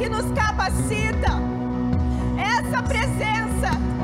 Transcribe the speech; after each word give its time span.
que 0.00 0.08
nos 0.08 0.24
capacita. 0.32 1.28
Essa 2.38 2.82
presença. 2.82 3.99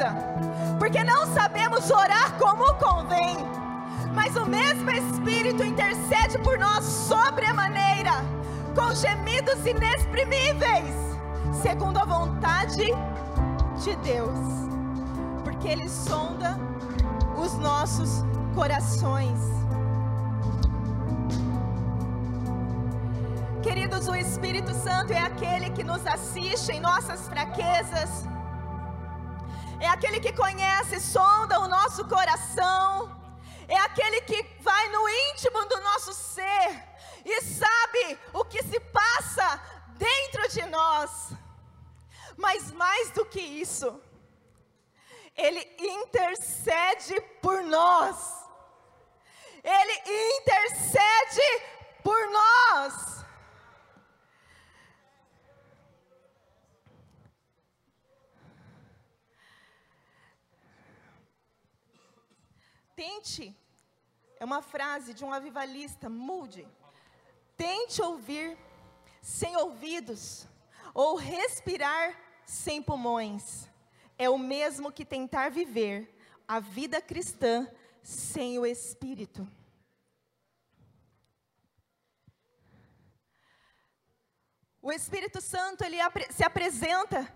Fraqueza, 0.00 0.14
porque 0.78 1.04
não 1.04 1.26
sabemos 1.34 1.90
orar 1.90 2.32
como 2.38 2.74
convém, 2.74 3.36
mas 4.14 4.34
o 4.36 4.46
mesmo 4.46 4.90
Espírito 4.90 5.62
intercede 5.62 6.38
por 6.38 6.58
nós 6.58 6.84
sobremaneira, 6.84 8.12
com 8.74 8.94
gemidos 8.94 9.66
inexprimíveis, 9.66 10.94
segundo 11.62 11.98
a 11.98 12.04
vontade 12.04 12.86
de 13.82 13.96
Deus, 13.96 14.38
porque 15.44 15.68
Ele 15.68 15.88
sonda 15.88 16.58
os 17.36 17.54
nossos 17.58 18.24
corações. 18.54 19.38
Queridos, 23.62 24.08
o 24.08 24.14
Espírito 24.14 24.72
Santo 24.72 25.12
é 25.12 25.18
aquele 25.18 25.68
que 25.70 25.84
nos 25.84 26.06
assiste 26.06 26.72
em 26.72 26.80
nossas 26.80 27.28
fraquezas, 27.28 28.26
é 29.80 29.88
aquele 29.88 30.20
que 30.20 30.32
conhece, 30.32 31.00
sonda 31.00 31.58
o 31.60 31.68
nosso 31.68 32.06
coração, 32.06 33.18
é 33.66 33.76
aquele 33.78 34.20
que 34.22 34.42
vai 34.60 34.88
no 34.90 35.08
íntimo 35.08 35.64
do 35.66 35.80
nosso 35.80 36.12
ser 36.12 36.88
e 37.24 37.40
sabe 37.40 38.18
o 38.32 38.44
que 38.44 38.62
se 38.62 38.78
passa 38.80 39.60
dentro 39.96 40.48
de 40.48 40.66
nós. 40.66 41.32
Mas 42.36 42.70
mais 42.72 43.10
do 43.10 43.24
que 43.24 43.40
isso, 43.40 44.00
ele 45.36 45.60
intercede 45.78 47.20
por 47.42 47.62
nós. 47.62 48.16
Ele 49.62 50.36
intercede 50.38 51.62
por 52.02 52.18
nós. 52.30 53.09
Tente, 63.00 63.56
é 64.38 64.44
uma 64.44 64.60
frase 64.60 65.14
de 65.14 65.24
um 65.24 65.32
avivalista, 65.32 66.06
mude. 66.10 66.68
Tente 67.56 68.02
ouvir 68.02 68.58
sem 69.22 69.56
ouvidos, 69.56 70.46
ou 70.92 71.16
respirar 71.16 72.14
sem 72.44 72.82
pulmões. 72.82 73.66
É 74.18 74.28
o 74.28 74.36
mesmo 74.36 74.92
que 74.92 75.02
tentar 75.02 75.50
viver 75.50 76.14
a 76.46 76.60
vida 76.60 77.00
cristã 77.00 77.66
sem 78.02 78.58
o 78.58 78.66
Espírito. 78.66 79.48
O 84.82 84.92
Espírito 84.92 85.40
Santo 85.40 85.84
ele 85.84 85.96
se 86.32 86.44
apresenta 86.44 87.34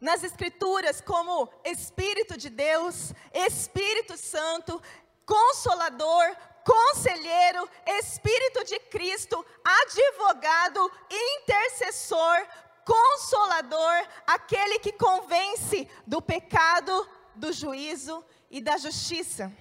nas 0.00 0.24
Escrituras 0.24 1.00
como 1.00 1.50
Espírito 1.64 2.36
de 2.36 2.48
Deus, 2.48 3.12
Espírito 3.32 4.16
Santo, 4.16 4.80
Consolador, 5.26 6.36
Conselheiro, 6.64 7.68
Espírito 7.86 8.64
de 8.64 8.78
Cristo, 8.80 9.44
Advogado, 9.64 10.90
Intercessor, 11.10 12.46
Consolador, 12.84 14.06
aquele 14.26 14.78
que 14.78 14.92
convence 14.92 15.88
do 16.06 16.22
pecado, 16.22 17.08
do 17.34 17.52
juízo 17.52 18.24
e 18.50 18.60
da 18.60 18.76
justiça. 18.76 19.52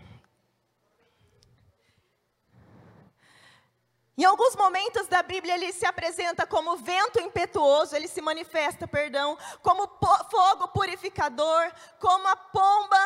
Em 4.20 4.26
alguns 4.26 4.54
momentos 4.54 5.08
da 5.08 5.24
Bíblia 5.24 5.56
ele 5.56 5.72
se 5.72 5.86
apresenta 5.86 6.46
como 6.46 6.76
vento 6.76 7.22
impetuoso, 7.22 7.96
ele 7.96 8.10
se 8.10 8.22
manifesta, 8.22 8.86
perdão, 8.86 9.38
como 9.62 9.88
fogo 10.30 10.68
purificador, 10.68 11.72
como 12.02 12.28
a 12.28 12.36
pomba, 12.36 13.02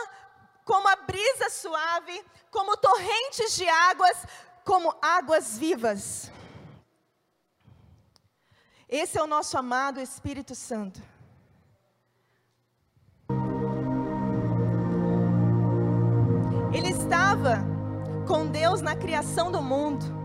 como 0.66 0.88
a 0.88 0.96
brisa 0.96 1.52
suave, 1.52 2.26
como 2.50 2.76
torrentes 2.76 3.56
de 3.56 3.70
águas, 3.70 4.26
como 4.66 4.92
águas 5.00 5.56
vivas. 5.56 6.32
Esse 8.90 9.20
é 9.20 9.22
o 9.22 9.28
nosso 9.28 9.56
amado 9.56 10.00
Espírito 10.00 10.56
Santo. 10.56 11.00
Ele 16.74 16.90
estava 16.90 17.60
com 18.28 18.48
Deus 18.48 18.82
na 18.82 18.96
criação 18.96 19.52
do 19.52 19.62
mundo. 19.62 20.23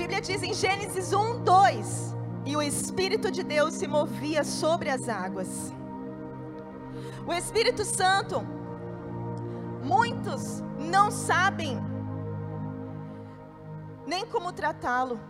Bíblia 0.00 0.22
diz 0.22 0.42
em 0.42 0.54
Gênesis 0.54 1.12
1, 1.12 1.44
2: 1.44 2.16
E 2.46 2.56
o 2.56 2.62
Espírito 2.62 3.30
de 3.30 3.42
Deus 3.42 3.74
se 3.74 3.86
movia 3.86 4.42
sobre 4.42 4.88
as 4.88 5.10
águas. 5.10 5.74
O 7.26 7.34
Espírito 7.34 7.84
Santo, 7.84 8.40
muitos 9.84 10.62
não 10.78 11.10
sabem 11.10 11.78
nem 14.06 14.24
como 14.24 14.54
tratá-lo, 14.54 15.20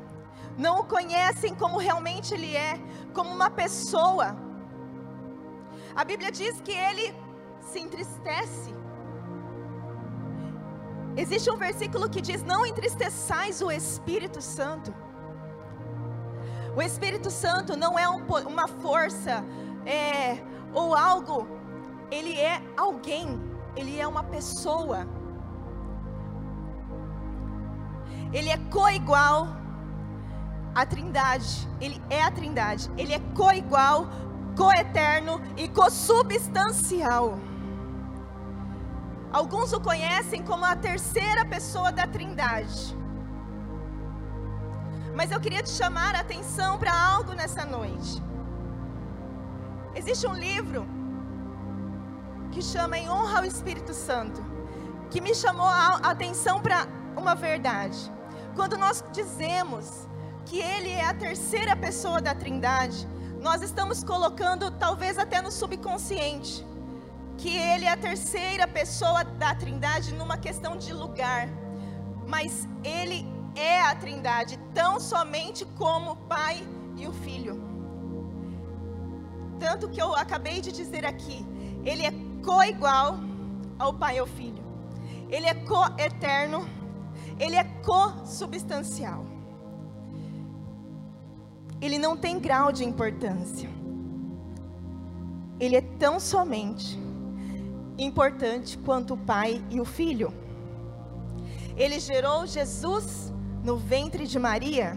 não 0.57 0.83
o 0.83 0.85
conhecem 0.85 1.53
como 1.53 1.77
realmente 1.77 2.33
ele 2.33 2.55
é, 2.55 2.79
como 3.13 3.29
uma 3.29 3.51
pessoa. 3.51 4.37
A 5.97 6.05
Bíblia 6.05 6.31
diz 6.31 6.61
que 6.61 6.71
ele 6.71 7.13
se 7.61 7.81
entristece. 7.81 8.80
Existe 11.17 11.51
um 11.51 11.57
versículo 11.57 12.09
que 12.09 12.21
diz: 12.21 12.43
Não 12.43 12.65
entristeçais 12.65 13.61
o 13.61 13.71
Espírito 13.71 14.41
Santo. 14.41 14.95
O 16.77 16.83
Espírito 16.83 17.31
Santo 17.31 17.77
não 17.77 17.99
é 17.99 18.09
um 18.09 18.25
uma 18.47 18.69
força 18.69 19.45
é, 19.85 20.39
ou 20.73 20.95
algo, 20.95 21.49
ele 22.11 22.39
é 22.39 22.63
alguém, 22.77 23.41
ele 23.77 23.99
é 23.99 24.07
uma 24.07 24.23
pessoa. 24.23 25.07
Ele 28.33 28.49
é 28.49 28.57
coigual 28.71 29.49
à 30.73 30.87
Trindade, 30.87 31.69
ele 31.81 32.01
é 32.09 32.23
a 32.23 32.31
Trindade, 32.31 32.89
ele 32.97 33.13
é 33.13 33.19
coigual, 33.35 34.07
coeterno 34.57 35.41
e 35.57 35.69
consubstancial. 35.69 37.39
Alguns 39.33 39.73
o 39.73 39.81
conhecem 39.81 40.43
como 40.43 40.65
a 40.65 40.75
terceira 40.75 41.45
pessoa 41.45 41.93
da 41.93 42.07
Trindade. 42.07 42.97
Mas 45.15 45.31
eu 45.31 45.41
queria 45.41 45.63
te 45.63 45.71
chamar 45.71 46.17
a 46.17 46.21
atenção 46.21 46.79
para 46.79 46.93
algo 46.93 47.33
nessa 47.33 47.65
noite. 47.65 48.21
Existe 49.95 50.27
um 50.27 50.35
livro 50.35 50.85
que 52.51 52.61
chama 52.61 52.99
Em 52.99 53.09
Honra 53.09 53.39
ao 53.39 53.45
Espírito 53.45 53.95
Santo, 53.95 54.43
que 55.11 55.21
me 55.21 55.33
chamou 55.33 55.67
a 55.67 55.97
atenção 55.99 56.61
para 56.61 56.87
uma 57.17 57.35
verdade. 57.35 58.11
Quando 58.57 58.77
nós 58.77 59.05
dizemos 59.13 60.09
que 60.45 60.59
Ele 60.59 60.91
é 60.91 61.05
a 61.05 61.15
terceira 61.15 61.77
pessoa 61.77 62.21
da 62.21 62.35
Trindade, 62.35 63.07
nós 63.41 63.63
estamos 63.63 64.03
colocando, 64.03 64.71
talvez 64.73 65.19
até 65.19 65.41
no 65.41 65.53
subconsciente, 65.53 66.67
que 67.41 67.57
Ele 67.57 67.87
é 67.87 67.93
a 67.93 67.97
terceira 67.97 68.69
pessoa 68.69 69.25
da 69.25 69.55
Trindade 69.55 70.13
numa 70.13 70.37
questão 70.37 70.77
de 70.77 70.93
lugar, 70.93 71.49
mas 72.27 72.69
Ele 72.85 73.27
é 73.57 73.81
a 73.81 73.95
Trindade, 73.95 74.59
tão 74.75 75.01
somente 75.01 75.65
como 75.65 76.13
o 76.13 76.17
Pai 76.17 76.63
e 76.99 77.07
o 77.07 77.13
Filho. 77.13 77.59
Tanto 79.59 79.89
que 79.89 80.01
eu 80.01 80.15
acabei 80.15 80.61
de 80.61 80.71
dizer 80.71 81.07
aqui, 81.07 81.47
Ele 81.83 82.05
é 82.05 82.13
coigual 82.45 83.19
ao 83.79 83.95
Pai 83.95 84.17
e 84.17 84.19
ao 84.19 84.27
Filho, 84.27 84.63
Ele 85.31 85.47
é 85.47 85.55
coeterno, 85.55 86.69
Ele 87.39 87.57
é 87.57 87.65
co-substancial. 87.65 89.25
Ele 91.81 91.99
não 91.99 92.15
tem 92.15 92.39
grau 92.39 92.71
de 92.71 92.85
importância. 92.85 93.71
Ele 95.59 95.77
é 95.77 95.81
tão 95.81 96.21
somente 96.21 96.99
importante 98.05 98.79
quanto 98.79 99.15
o 99.15 99.17
Pai 99.17 99.63
e 99.71 99.81
o 99.81 99.85
Filho. 99.85 100.33
Ele 101.77 102.01
gerou 102.01 102.47
Jesus 102.47 103.33
no 103.63 103.77
ventre 103.77 104.27
de 104.27 104.39
Maria. 104.39 104.97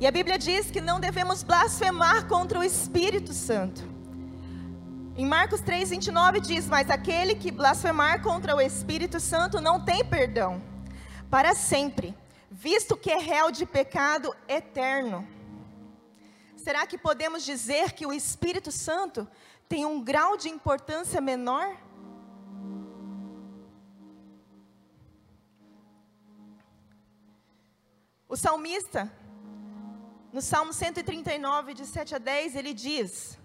E 0.00 0.06
a 0.06 0.10
Bíblia 0.10 0.38
diz 0.38 0.70
que 0.70 0.80
não 0.80 0.98
devemos 0.98 1.42
blasfemar 1.42 2.26
contra 2.26 2.58
o 2.58 2.64
Espírito 2.64 3.32
Santo. 3.32 3.94
Em 5.16 5.24
Marcos 5.24 5.60
3, 5.60 5.90
29 5.90 6.40
diz: 6.40 6.66
Mas 6.66 6.90
aquele 6.90 7.36
que 7.36 7.52
blasfemar 7.52 8.20
contra 8.20 8.56
o 8.56 8.60
Espírito 8.60 9.20
Santo 9.20 9.60
não 9.60 9.84
tem 9.84 10.04
perdão, 10.04 10.60
para 11.30 11.54
sempre, 11.54 12.14
visto 12.50 12.96
que 12.96 13.10
é 13.10 13.18
réu 13.18 13.52
de 13.52 13.64
pecado 13.64 14.34
eterno. 14.48 15.26
Será 16.56 16.86
que 16.86 16.98
podemos 16.98 17.44
dizer 17.44 17.92
que 17.92 18.06
o 18.06 18.12
Espírito 18.12 18.72
Santo 18.72 19.28
tem 19.68 19.84
um 19.84 20.02
grau 20.02 20.36
de 20.36 20.48
importância 20.48 21.20
menor? 21.20 21.76
O 28.28 28.36
salmista, 28.36 29.12
no 30.32 30.42
Salmo 30.42 30.72
139, 30.72 31.74
de 31.74 31.86
7 31.86 32.16
a 32.16 32.18
10, 32.18 32.56
ele 32.56 32.74
diz: 32.74 33.38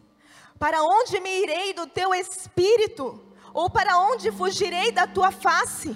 Para 0.58 0.82
onde 0.82 1.20
me 1.20 1.44
irei 1.44 1.74
do 1.74 1.86
teu 1.86 2.14
espírito? 2.16 3.24
Ou 3.54 3.70
para 3.70 3.98
onde 4.00 4.32
fugirei 4.32 4.92
da 4.92 5.06
tua 5.06 5.32
face? 5.32 5.96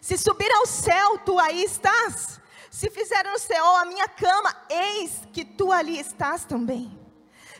Se 0.00 0.16
subir 0.18 0.50
ao 0.52 0.66
céu, 0.66 1.18
tu 1.18 1.38
aí 1.38 1.62
estás. 1.62 2.40
Se 2.70 2.90
fizer 2.90 3.24
no 3.24 3.38
céu 3.38 3.76
a 3.76 3.84
minha 3.84 4.08
cama, 4.08 4.54
eis 4.68 5.22
que 5.32 5.44
tu 5.44 5.72
ali 5.72 5.98
estás 5.98 6.44
também. 6.44 6.97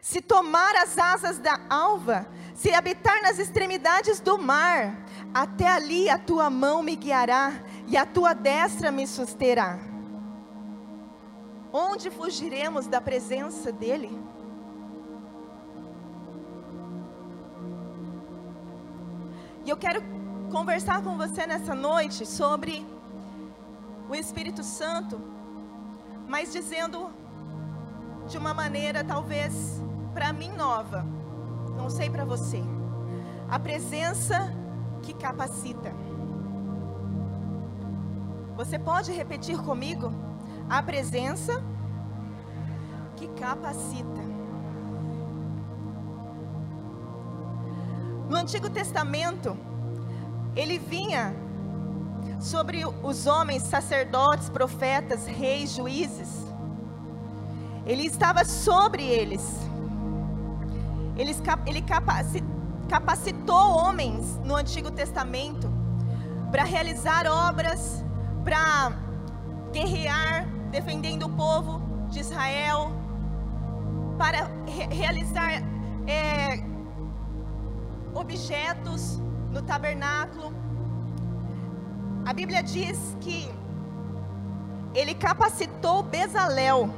Se 0.01 0.21
tomar 0.21 0.75
as 0.77 0.97
asas 0.99 1.39
da 1.39 1.61
alva, 1.69 2.27
se 2.55 2.73
habitar 2.73 3.23
nas 3.23 3.39
extremidades 3.39 4.21
do 4.21 4.39
mar, 4.39 5.05
até 5.33 5.69
ali 5.69 6.09
a 6.09 6.19
tua 6.19 6.49
mão 6.51 6.83
me 6.83 6.97
guiará 6.97 7.53
e 7.87 7.97
a 7.97 8.07
tua 8.07 8.35
destra 8.35 8.91
me 8.91 9.07
susterá. 9.07 9.79
Onde 11.73 12.11
fugiremos 12.11 12.87
da 12.87 13.01
presença 13.01 13.71
dEle? 13.71 14.19
E 19.65 19.71
eu 19.71 19.77
quero 19.77 20.03
conversar 20.51 21.03
com 21.03 21.17
você 21.17 21.47
nessa 21.47 21.75
noite 21.75 22.25
sobre 22.25 22.87
o 24.09 24.15
Espírito 24.15 24.63
Santo, 24.63 25.21
mas 26.27 26.51
dizendo 26.53 27.11
de 28.27 28.39
uma 28.39 28.55
maneira 28.55 29.05
talvez 29.05 29.83
para 30.19 30.33
mim 30.33 30.51
nova, 30.51 31.07
não 31.77 31.89
sei 31.89 32.11
para 32.11 32.25
você. 32.25 32.61
A 33.49 33.57
presença 33.57 34.53
que 35.01 35.15
capacita. 35.15 35.95
Você 38.57 38.81
pode 38.81 39.13
repetir 39.13 39.57
comigo? 39.59 40.13
A 40.69 40.83
presença 40.83 41.63
que 43.15 43.29
capacita. 43.29 44.21
No 48.29 48.35
Antigo 48.35 48.69
Testamento, 48.69 49.57
ele 50.57 50.79
vinha 50.79 51.33
sobre 52.41 52.85
os 53.05 53.29
homens, 53.29 53.63
sacerdotes, 53.63 54.51
profetas, 54.51 55.27
reis, 55.27 55.77
juízes. 55.77 56.45
Ele 57.87 58.05
estava 58.05 58.45
sobre 58.45 59.05
eles. 59.05 59.69
Ele, 61.19 61.35
ele 61.67 61.85
capacitou 62.89 63.77
homens 63.77 64.39
no 64.45 64.55
Antigo 64.55 64.91
Testamento 64.91 65.69
para 66.51 66.63
realizar 66.63 67.27
obras, 67.27 68.05
para 68.45 68.93
guerrear, 69.73 70.47
defendendo 70.71 71.25
o 71.25 71.31
povo 71.31 71.83
de 72.09 72.21
Israel, 72.21 72.93
para 74.17 74.49
re 74.67 74.87
realizar 74.95 75.63
é, 76.07 76.65
objetos 78.15 79.21
no 79.51 79.61
tabernáculo. 79.63 80.53
A 82.25 82.33
Bíblia 82.33 82.63
diz 82.63 83.17
que 83.21 83.51
ele 84.95 85.15
capacitou 85.15 86.03
Bezalel 86.03 86.91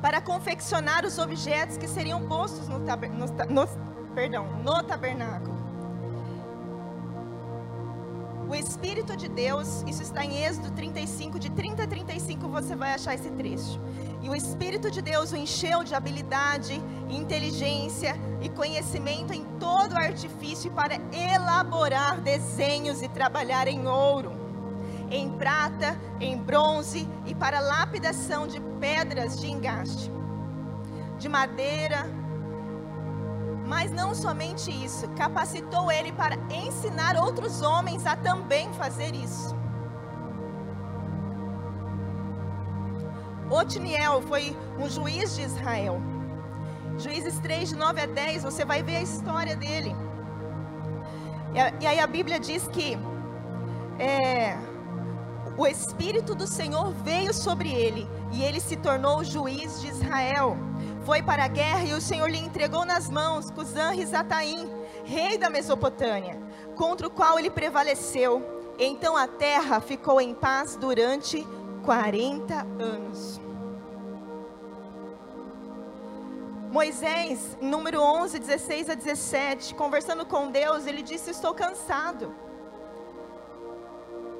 para 0.00 0.20
confeccionar 0.20 1.04
os 1.04 1.18
objetos 1.18 1.76
que 1.76 1.88
seriam 1.88 2.26
postos 2.26 2.68
no, 2.68 2.78
no, 2.78 2.86
no, 2.86 3.68
perdão, 4.14 4.46
no 4.62 4.82
tabernáculo. 4.82 5.58
O 8.48 8.54
Espírito 8.54 9.14
de 9.14 9.28
Deus, 9.28 9.84
isso 9.86 10.02
está 10.02 10.24
em 10.24 10.42
Êxodo 10.42 10.70
35, 10.70 11.38
de 11.38 11.50
30 11.50 11.82
a 11.82 11.86
35 11.86 12.48
você 12.48 12.74
vai 12.74 12.94
achar 12.94 13.14
esse 13.14 13.28
trecho. 13.32 13.78
E 14.22 14.30
o 14.30 14.34
Espírito 14.34 14.90
de 14.90 15.02
Deus 15.02 15.32
o 15.32 15.36
encheu 15.36 15.84
de 15.84 15.94
habilidade, 15.94 16.82
inteligência 17.10 18.16
e 18.40 18.48
conhecimento 18.48 19.34
em 19.34 19.44
todo 19.60 19.96
artifício 19.96 20.70
para 20.70 20.94
elaborar 21.12 22.22
desenhos 22.22 23.02
e 23.02 23.08
trabalhar 23.08 23.68
em 23.68 23.86
ouro, 23.86 24.32
em 25.10 25.30
prata, 25.30 25.98
em 26.20 26.36
bronze 26.36 27.08
e 27.26 27.34
para 27.34 27.60
lapidação 27.60 28.46
de 28.46 28.60
pedras 28.80 29.40
de 29.40 29.50
engaste, 29.50 30.10
de 31.18 31.28
madeira, 31.28 32.06
mas 33.66 33.90
não 33.90 34.14
somente 34.14 34.70
isso, 34.70 35.08
capacitou 35.10 35.92
ele 35.92 36.12
para 36.12 36.36
ensinar 36.50 37.16
outros 37.16 37.60
homens 37.60 38.06
a 38.06 38.16
também 38.16 38.72
fazer 38.72 39.14
isso. 39.14 39.54
Otiniel 43.50 44.22
foi 44.22 44.56
um 44.78 44.88
juiz 44.88 45.36
de 45.36 45.42
Israel. 45.42 46.00
Juízes 46.98 47.38
3, 47.38 47.70
de 47.70 47.76
9 47.76 48.00
a 48.00 48.06
10, 48.06 48.42
você 48.42 48.64
vai 48.64 48.82
ver 48.82 48.96
a 48.96 49.02
história 49.02 49.54
dele. 49.54 49.94
E, 51.80 51.86
aí 51.86 51.98
a 51.98 52.06
Bíblia 52.06 52.38
diz 52.38 52.66
que 52.68 52.98
é, 53.98 54.56
o 55.58 55.66
Espírito 55.66 56.34
do 56.34 56.46
Senhor 56.46 56.92
veio 57.04 57.34
sobre 57.34 57.70
ele 57.70 58.08
e 58.32 58.42
ele 58.42 58.60
se 58.60 58.76
tornou 58.76 59.22
juiz 59.22 59.82
de 59.82 59.88
Israel 59.88 60.56
foi 61.08 61.22
para 61.22 61.44
a 61.44 61.48
guerra 61.48 61.84
e 61.84 61.94
o 61.94 62.02
Senhor 62.02 62.28
lhe 62.28 62.36
entregou 62.36 62.84
nas 62.84 63.08
mãos 63.08 63.50
Cusã 63.50 63.92
Rizataim, 63.92 64.70
rei 65.06 65.38
da 65.38 65.48
Mesopotâmia, 65.48 66.38
contra 66.76 67.06
o 67.06 67.10
qual 67.10 67.38
ele 67.38 67.48
prevaleceu. 67.48 68.42
Então 68.78 69.16
a 69.16 69.26
terra 69.26 69.80
ficou 69.80 70.20
em 70.20 70.34
paz 70.34 70.76
durante 70.76 71.48
40 71.82 72.54
anos. 72.78 73.40
Moisés, 76.70 77.56
número 77.58 78.02
11, 78.02 78.38
16 78.38 78.90
a 78.90 78.94
17, 78.94 79.74
conversando 79.76 80.26
com 80.26 80.50
Deus, 80.50 80.86
ele 80.86 81.00
disse: 81.00 81.30
Estou 81.30 81.54
cansado. 81.54 82.34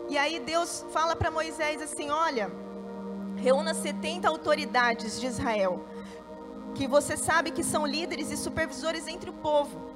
E 0.09 0.17
aí 0.17 0.41
Deus 0.41 0.85
fala 0.93 1.15
para 1.15 1.31
Moisés 1.31 1.83
assim: 1.83 2.11
Olha, 2.11 2.51
reúna 3.37 3.75
70 3.75 4.29
autoridades 4.29 5.21
de 5.21 5.27
Israel 5.27 5.85
que 6.75 6.87
você 6.87 7.17
sabe 7.17 7.51
que 7.51 7.65
são 7.65 7.87
líderes 7.87 8.31
e 8.31 8.37
supervisores 8.37 9.07
entre 9.07 9.31
o 9.31 9.33
povo. 9.33 9.91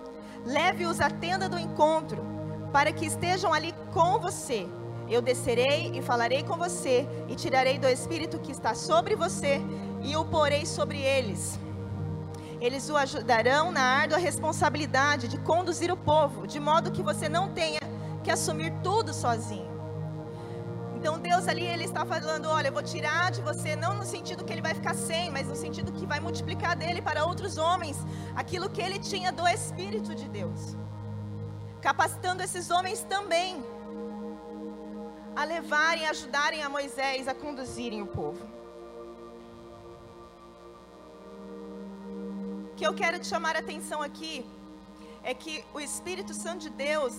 Leve-os 0.45 1.01
à 1.01 1.09
tenda 1.09 1.49
do 1.49 1.59
encontro, 1.59 2.25
para 2.73 2.93
que 2.93 3.07
estejam 3.07 3.53
ali 3.53 3.73
com 3.93 4.19
você. 4.19 4.67
Eu 5.09 5.21
descerei 5.21 5.93
e 5.95 6.03
falarei 6.03 6.43
com 6.43 6.57
você, 6.57 7.07
e 7.29 7.35
tirarei 7.35 7.79
do 7.79 7.87
espírito 7.87 8.39
que 8.39 8.51
está 8.51 8.75
sobre 8.75 9.15
você, 9.15 9.61
e 10.03 10.17
o 10.17 10.25
porei 10.25 10.65
sobre 10.67 11.01
eles. 11.01 11.59
Eles 12.61 12.89
o 12.89 12.97
ajudarão 12.97 13.71
na 13.71 13.83
árdua 13.83 14.19
responsabilidade 14.19 15.29
de 15.29 15.39
conduzir 15.39 15.93
o 15.93 15.97
povo, 15.97 16.47
de 16.47 16.59
modo 16.59 16.93
que 16.93 17.03
você 17.03 17.29
não 17.29 17.53
tenha 17.53 17.81
que 18.23 18.31
assumir 18.31 18.73
tudo 18.83 19.13
sozinho. 19.13 19.72
Então 21.03 21.19
Deus 21.19 21.49
ali 21.49 21.67
ele 21.67 21.83
está 21.83 22.07
falando, 22.07 22.47
olha, 22.49 22.69
eu 22.69 22.73
vou 22.73 22.81
tirar 22.81 23.33
de 23.33 23.41
você 23.43 23.75
não 23.75 23.93
no 24.01 24.05
sentido 24.05 24.45
que 24.45 24.53
ele 24.53 24.63
vai 24.63 24.73
ficar 24.73 24.95
sem, 24.95 25.31
mas 25.37 25.49
no 25.49 25.57
sentido 25.57 25.91
que 25.91 26.07
vai 26.07 26.21
multiplicar 26.21 26.77
dele 26.77 27.03
para 27.03 27.25
outros 27.25 27.57
homens 27.59 27.97
aquilo 28.37 28.71
que 28.71 28.81
ele 28.81 29.01
tinha 29.01 29.33
do 29.33 29.45
espírito 29.49 30.15
de 30.15 30.29
Deus. 30.29 30.77
Capacitando 31.81 32.41
esses 32.41 32.71
homens 32.71 33.03
também 33.15 33.65
a 35.35 35.43
levarem, 35.43 36.07
ajudarem 36.07 36.63
a 36.63 36.69
Moisés 36.69 37.27
a 37.27 37.35
conduzirem 37.35 38.01
o 38.01 38.07
povo. 38.07 38.47
O 42.71 42.75
que 42.77 42.87
eu 42.87 42.95
quero 42.95 43.19
te 43.19 43.27
chamar 43.27 43.57
a 43.57 43.59
atenção 43.59 44.01
aqui 44.01 44.47
é 45.25 45.35
que 45.35 45.65
o 45.75 45.81
Espírito 45.81 46.33
Santo 46.33 46.61
de 46.61 46.71
Deus 46.71 47.15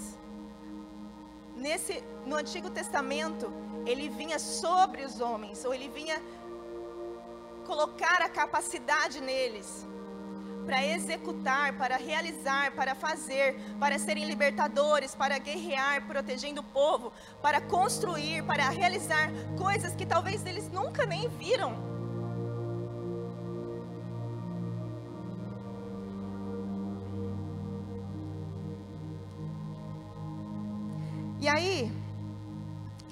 nesse 1.56 2.04
no 2.25 2.36
Antigo 2.36 2.70
Testamento, 2.70 3.52
ele 3.86 4.10
vinha 4.10 4.40
sobre 4.40 5.04
os 5.04 5.20
homens, 5.20 5.63
ou 5.66 5.74
ele 5.74 5.90
vinha 5.90 6.22
colocar 7.66 8.22
a 8.22 8.30
capacidade 8.30 9.22
neles 9.22 9.88
para 10.66 10.86
executar, 10.86 11.74
para 11.74 11.98
realizar, 11.98 12.72
para 12.72 12.96
fazer, 12.96 13.60
para 13.80 14.00
serem 14.00 14.25
libertadores, 14.25 15.13
para 15.13 15.38
guerrear, 15.38 16.06
protegendo 16.08 16.62
o 16.62 16.63
povo, 16.63 17.12
para 17.42 17.60
construir, 17.60 18.44
para 18.44 18.70
realizar 18.70 19.30
coisas 19.58 19.94
que 19.94 20.06
talvez 20.06 20.46
eles 20.46 20.70
nunca 20.72 21.06
nem 21.06 21.28
viram. 21.28 21.94
E 31.40 31.48
aí, 31.50 31.92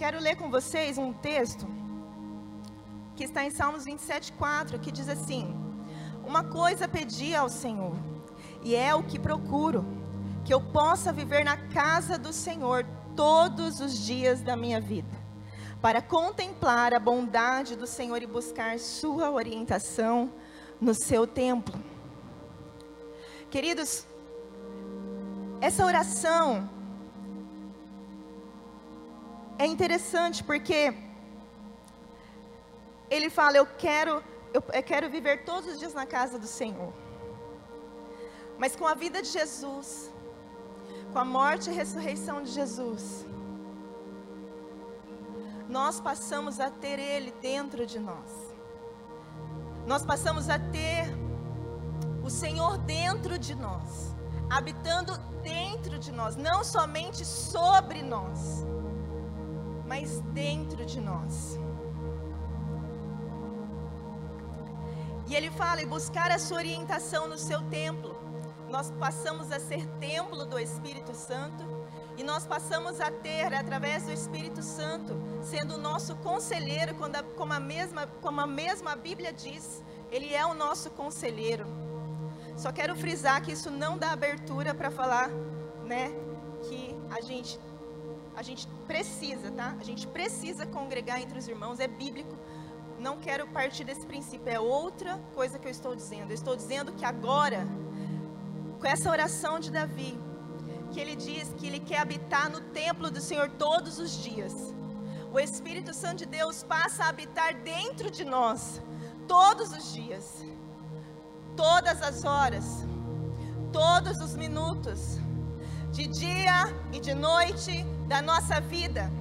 quero 0.01 0.20
ler 0.20 0.36
com 0.36 0.50
vocês 0.50 0.98
um 0.98 1.13
texto 1.13 1.67
que 3.15 3.24
está 3.24 3.46
em 3.46 3.51
Salmos 3.51 3.86
27:4, 3.86 4.79
que 4.79 4.91
diz 4.91 5.08
assim: 5.08 5.55
Uma 6.25 6.43
coisa 6.43 6.88
pedi 6.88 7.36
ao 7.36 7.48
Senhor, 7.48 7.96
e 8.63 8.75
é 8.75 8.96
o 8.96 9.03
que 9.03 9.20
procuro, 9.20 9.86
que 10.43 10.51
eu 10.51 10.60
possa 10.60 11.13
viver 11.13 11.43
na 11.43 11.55
casa 11.55 12.17
do 12.17 12.34
Senhor 12.34 12.84
todos 13.15 13.79
os 13.79 13.96
dias 13.96 14.41
da 14.41 14.55
minha 14.55 14.81
vida, 14.81 15.15
para 15.79 16.01
contemplar 16.01 16.96
a 16.96 17.00
bondade 17.00 17.75
do 17.75 17.86
Senhor 17.86 18.24
e 18.24 18.25
buscar 18.25 18.79
sua 18.79 19.29
orientação 19.29 20.31
no 20.81 20.96
seu 20.96 21.27
templo. 21.27 21.79
Queridos, 23.51 24.08
essa 25.62 25.86
oração 25.86 26.81
é 29.62 29.65
interessante 29.65 30.44
porque 30.44 30.80
ele 33.15 33.30
fala: 33.30 33.58
Eu 33.58 33.68
quero, 33.86 34.24
eu, 34.56 34.63
eu 34.74 34.84
quero 34.91 35.08
viver 35.15 35.44
todos 35.50 35.70
os 35.72 35.77
dias 35.80 35.94
na 35.94 36.06
casa 36.06 36.39
do 36.39 36.48
Senhor. 36.48 36.91
Mas 38.58 38.75
com 38.75 38.88
a 38.88 38.96
vida 38.96 39.22
de 39.22 39.30
Jesus, 39.30 40.12
com 41.13 41.20
a 41.20 41.25
morte 41.25 41.70
e 41.70 41.74
ressurreição 41.74 42.41
de 42.41 42.51
Jesus, 42.51 43.03
nós 45.70 46.00
passamos 46.00 46.60
a 46.60 46.70
ter 46.72 46.98
Ele 46.98 47.32
dentro 47.39 47.86
de 47.86 48.00
nós. 48.00 48.32
Nós 49.86 50.03
passamos 50.03 50.50
a 50.50 50.58
ter 50.58 51.06
o 52.24 52.30
Senhor 52.30 52.80
dentro 52.80 53.38
de 53.38 53.53
nós, 53.53 54.15
habitando 54.50 55.15
dentro 55.44 56.00
de 56.00 56.12
nós, 56.12 56.36
não 56.36 56.63
somente 56.63 57.24
sobre 57.25 58.01
nós, 58.01 58.63
mas 59.91 60.21
dentro 60.33 60.86
de 60.86 61.01
nós. 61.01 61.60
E 65.27 65.36
ele 65.36 65.51
fala: 65.51 65.81
e 65.81 65.86
buscar 65.86 66.31
a 66.31 66.39
sua 66.39 66.60
orientação 66.60 67.27
no 67.27 67.38
seu 67.38 67.62
templo. 67.63 68.15
Nós 68.69 68.89
passamos 68.91 69.51
a 69.51 69.60
ser 69.60 69.86
templo 70.00 70.45
do 70.45 70.57
Espírito 70.57 71.13
Santo. 71.13 71.65
E 72.17 72.24
nós 72.24 72.45
passamos 72.45 73.01
a 73.01 73.12
ter, 73.12 73.53
através 73.53 74.03
do 74.03 74.13
Espírito 74.13 74.62
Santo, 74.62 75.13
sendo 75.41 75.75
o 75.75 75.77
nosso 75.77 76.15
conselheiro, 76.17 76.91
a, 76.91 77.24
como, 77.36 77.51
a 77.51 77.60
mesma, 77.60 78.07
como 78.21 78.39
a 78.39 78.48
mesma 78.48 78.95
Bíblia 78.95 79.33
diz, 79.33 79.83
ele 80.10 80.33
é 80.33 80.45
o 80.45 80.53
nosso 80.53 80.89
conselheiro. 80.91 81.65
Só 82.55 82.71
quero 82.71 82.95
frisar 82.95 83.41
que 83.41 83.51
isso 83.51 83.69
não 83.69 83.98
dá 83.98 84.12
abertura 84.12 84.74
para 84.74 84.89
falar, 84.89 85.29
né, 85.83 86.13
que 86.63 86.95
a 87.10 87.19
gente 87.21 87.60
a 88.36 88.42
gente 88.42 88.68
precisa, 88.88 89.52
tá? 89.52 89.76
A 89.80 89.84
gente 89.84 90.08
precisa 90.08 90.66
congregar 90.66 91.22
entre 91.22 91.38
os 91.38 91.48
irmãos, 91.48 91.80
é 91.80 91.88
bíblico. 91.88 92.36
Não 93.00 93.18
quero 93.18 93.48
partir 93.48 93.84
desse 93.84 94.06
princípio, 94.06 94.50
é 94.50 94.60
outra 94.60 95.20
coisa 95.34 95.58
que 95.58 95.68
eu 95.68 95.72
estou 95.72 95.96
dizendo. 95.96 96.32
Eu 96.32 96.36
estou 96.36 96.56
dizendo 96.56 96.92
que 96.94 97.04
agora, 97.04 97.68
com 98.80 98.88
essa 98.88 99.10
oração 99.10 99.60
de 99.60 99.72
Davi, 99.72 100.18
que 100.92 101.00
ele 101.00 101.16
diz 101.16 101.54
que 101.58 101.68
ele 101.68 101.80
quer 101.80 102.00
habitar 102.00 102.50
no 102.50 102.62
templo 102.62 103.10
do 103.10 103.22
Senhor 103.22 103.50
todos 103.50 103.98
os 103.98 104.12
dias. 104.22 104.54
O 105.32 105.40
Espírito 105.40 105.94
Santo 105.94 106.18
de 106.18 106.26
Deus 106.26 106.62
passa 106.62 107.06
a 107.06 107.10
habitar 107.10 107.56
dentro 107.56 108.12
de 108.12 108.26
nós 108.26 108.82
todos 109.28 109.72
os 109.72 109.94
dias, 109.94 110.46
todas 111.56 112.02
as 112.02 112.26
horas, 112.26 112.66
todos 113.72 114.20
os 114.20 114.36
minutos, 114.36 115.18
de 115.91 116.07
dia 116.07 116.74
e 116.93 117.00
de 117.00 117.13
noite 117.13 117.83
da 118.07 118.21
nossa 118.21 118.62
vida. 118.62 119.12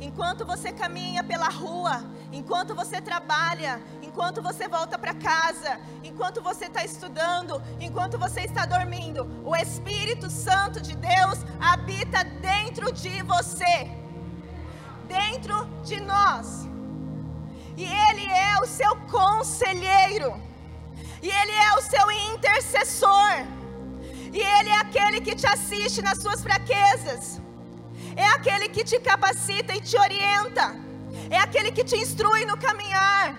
Enquanto 0.00 0.46
você 0.46 0.72
caminha 0.72 1.22
pela 1.22 1.48
rua, 1.48 2.04
enquanto 2.32 2.74
você 2.74 3.00
trabalha, 3.00 3.80
enquanto 4.00 4.40
você 4.40 4.68
volta 4.68 4.98
para 4.98 5.12
casa, 5.12 5.78
enquanto 6.02 6.40
você 6.40 6.66
está 6.66 6.84
estudando, 6.84 7.60
enquanto 7.80 8.18
você 8.18 8.42
está 8.42 8.64
dormindo, 8.64 9.28
o 9.44 9.54
Espírito 9.54 10.30
Santo 10.30 10.80
de 10.80 10.96
Deus 10.96 11.40
habita 11.60 12.24
dentro 12.24 12.92
de 12.92 13.22
você, 13.22 13.90
dentro 15.06 15.66
de 15.82 16.00
nós. 16.00 16.66
E 17.76 17.84
Ele 17.84 18.26
é 18.26 18.60
o 18.62 18.66
seu 18.66 18.96
conselheiro, 19.10 20.40
e 21.22 21.28
Ele 21.28 21.52
é 21.52 21.74
o 21.74 21.82
seu 21.82 22.10
intercessor, 22.10 23.59
e 24.32 24.38
Ele 24.38 24.70
é 24.70 24.78
aquele 24.78 25.20
que 25.20 25.34
te 25.34 25.46
assiste 25.46 26.00
nas 26.02 26.20
suas 26.22 26.42
fraquezas 26.42 27.40
é 28.16 28.26
aquele 28.26 28.68
que 28.68 28.84
te 28.84 28.98
capacita 29.00 29.74
e 29.74 29.80
te 29.80 29.96
orienta, 29.96 30.76
é 31.30 31.38
aquele 31.38 31.70
que 31.72 31.84
te 31.84 31.96
instrui 31.96 32.44
no 32.44 32.56
caminhar. 32.56 33.38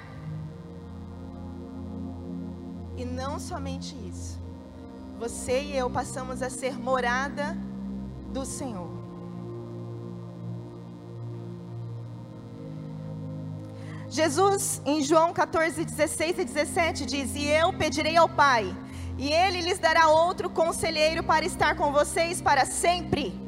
E 2.95 3.05
não 3.05 3.39
somente 3.39 3.95
isso, 4.07 4.39
você 5.19 5.61
e 5.61 5.77
eu 5.77 5.89
passamos 5.89 6.41
a 6.41 6.49
ser 6.49 6.77
morada 6.77 7.57
do 8.27 8.45
Senhor. 8.45 8.89
Jesus, 14.09 14.81
em 14.85 15.01
João 15.01 15.31
14, 15.31 15.85
16 15.85 16.39
e 16.39 16.45
17, 16.45 17.05
diz: 17.05 17.33
E 17.33 17.47
eu 17.47 17.71
pedirei 17.71 18.17
ao 18.17 18.27
Pai, 18.27 18.75
e 19.17 19.31
ele 19.31 19.61
lhes 19.61 19.79
dará 19.79 20.07
outro 20.07 20.49
conselheiro 20.49 21.23
para 21.23 21.45
estar 21.45 21.75
com 21.75 21.91
vocês 21.91 22.41
para 22.41 22.65
sempre 22.65 23.41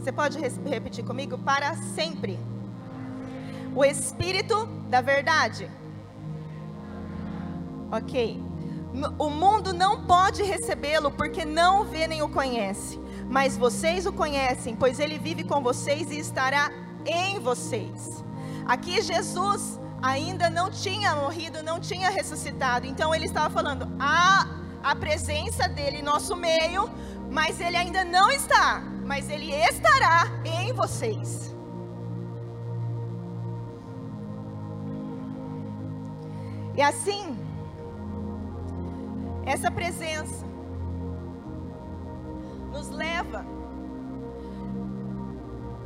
você 0.00 0.10
pode 0.10 0.38
repetir 0.38 1.04
comigo? 1.04 1.36
Para 1.36 1.76
sempre. 1.76 2.38
O 3.76 3.84
Espírito 3.84 4.64
da 4.88 5.02
Verdade. 5.02 5.70
Ok. 7.92 8.42
O 9.18 9.28
mundo 9.28 9.74
não 9.74 10.06
pode 10.06 10.42
recebê-lo 10.42 11.10
porque 11.10 11.44
não 11.44 11.82
o 11.82 11.84
vê 11.84 12.08
nem 12.08 12.22
o 12.22 12.30
conhece. 12.30 12.98
Mas 13.28 13.58
vocês 13.58 14.06
o 14.06 14.12
conhecem, 14.12 14.74
pois 14.74 14.98
ele 14.98 15.18
vive 15.18 15.44
com 15.44 15.62
vocês 15.62 16.10
e 16.10 16.18
estará 16.18 16.70
em 17.04 17.38
vocês. 17.38 18.24
Aqui 18.64 19.02
Jesus 19.02 19.78
ainda 20.02 20.50
não 20.50 20.70
tinha 20.70 21.14
morrido, 21.14 21.62
não 21.62 21.80
tinha 21.80 22.10
ressuscitado. 22.10 22.86
Então 22.86 23.14
ele 23.14 23.26
estava 23.26 23.50
falando: 23.50 23.88
há 23.98 24.46
a 24.82 24.94
presença 24.96 25.68
dele 25.68 25.98
em 25.98 26.02
nosso 26.02 26.34
meio, 26.36 26.90
mas 27.30 27.60
ele 27.60 27.76
ainda 27.76 28.04
não 28.04 28.30
está 28.30 28.82
mas 29.10 29.28
ele 29.28 29.52
estará 29.52 30.30
em 30.44 30.72
vocês. 30.72 31.52
E 36.76 36.80
assim, 36.80 37.36
essa 39.44 39.68
presença 39.68 40.46
nos 42.70 42.88
leva 42.90 43.44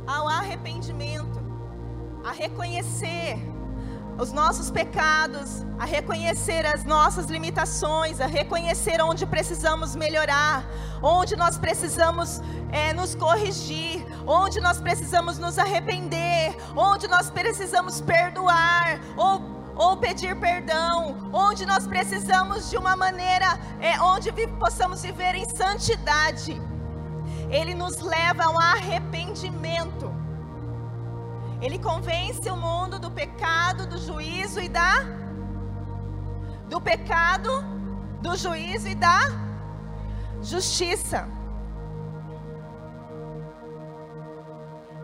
ao 0.05 0.27
arrependimento, 0.27 1.39
a 2.23 2.31
reconhecer 2.31 3.39
os 4.17 4.31
nossos 4.31 4.71
pecados, 4.71 5.65
a 5.77 5.85
reconhecer 5.85 6.65
as 6.65 6.85
nossas 6.85 7.25
limitações, 7.27 8.21
a 8.21 8.25
reconhecer 8.25 9.01
onde 9.01 9.25
precisamos 9.25 9.95
melhorar, 9.95 10.65
onde 11.01 11.35
nós 11.35 11.57
precisamos 11.57 12.41
é, 12.71 12.93
nos 12.93 13.13
corrigir, 13.13 14.05
onde 14.25 14.61
nós 14.61 14.79
precisamos 14.79 15.37
nos 15.37 15.59
arrepender, 15.59 16.55
onde 16.75 17.07
nós 17.07 17.29
precisamos 17.29 17.99
perdoar, 17.99 18.99
ou, 19.17 19.41
ou 19.75 19.97
pedir 19.97 20.35
perdão, 20.39 21.29
onde 21.33 21.65
nós 21.65 21.85
precisamos 21.85 22.69
de 22.69 22.77
uma 22.77 22.95
maneira 22.95 23.59
é, 23.81 23.99
onde 24.01 24.31
vi, 24.31 24.47
possamos 24.47 25.01
viver 25.01 25.35
em 25.35 25.45
santidade. 25.45 26.61
Ele 27.49 27.73
nos 27.73 27.99
leva 27.99 28.45
ao 28.45 28.57
arrependimento. 28.57 30.24
Ele 31.61 31.79
convence 31.79 32.49
o 32.49 32.57
mundo 32.57 32.99
do 32.99 33.09
pecado, 33.09 33.87
do 33.87 33.97
juízo 33.97 34.59
e 34.59 34.69
da 34.69 35.03
do 36.67 36.81
pecado, 36.81 37.63
do 38.21 38.35
juízo 38.35 38.87
e 38.87 38.95
da 38.95 39.19
justiça. 40.41 41.27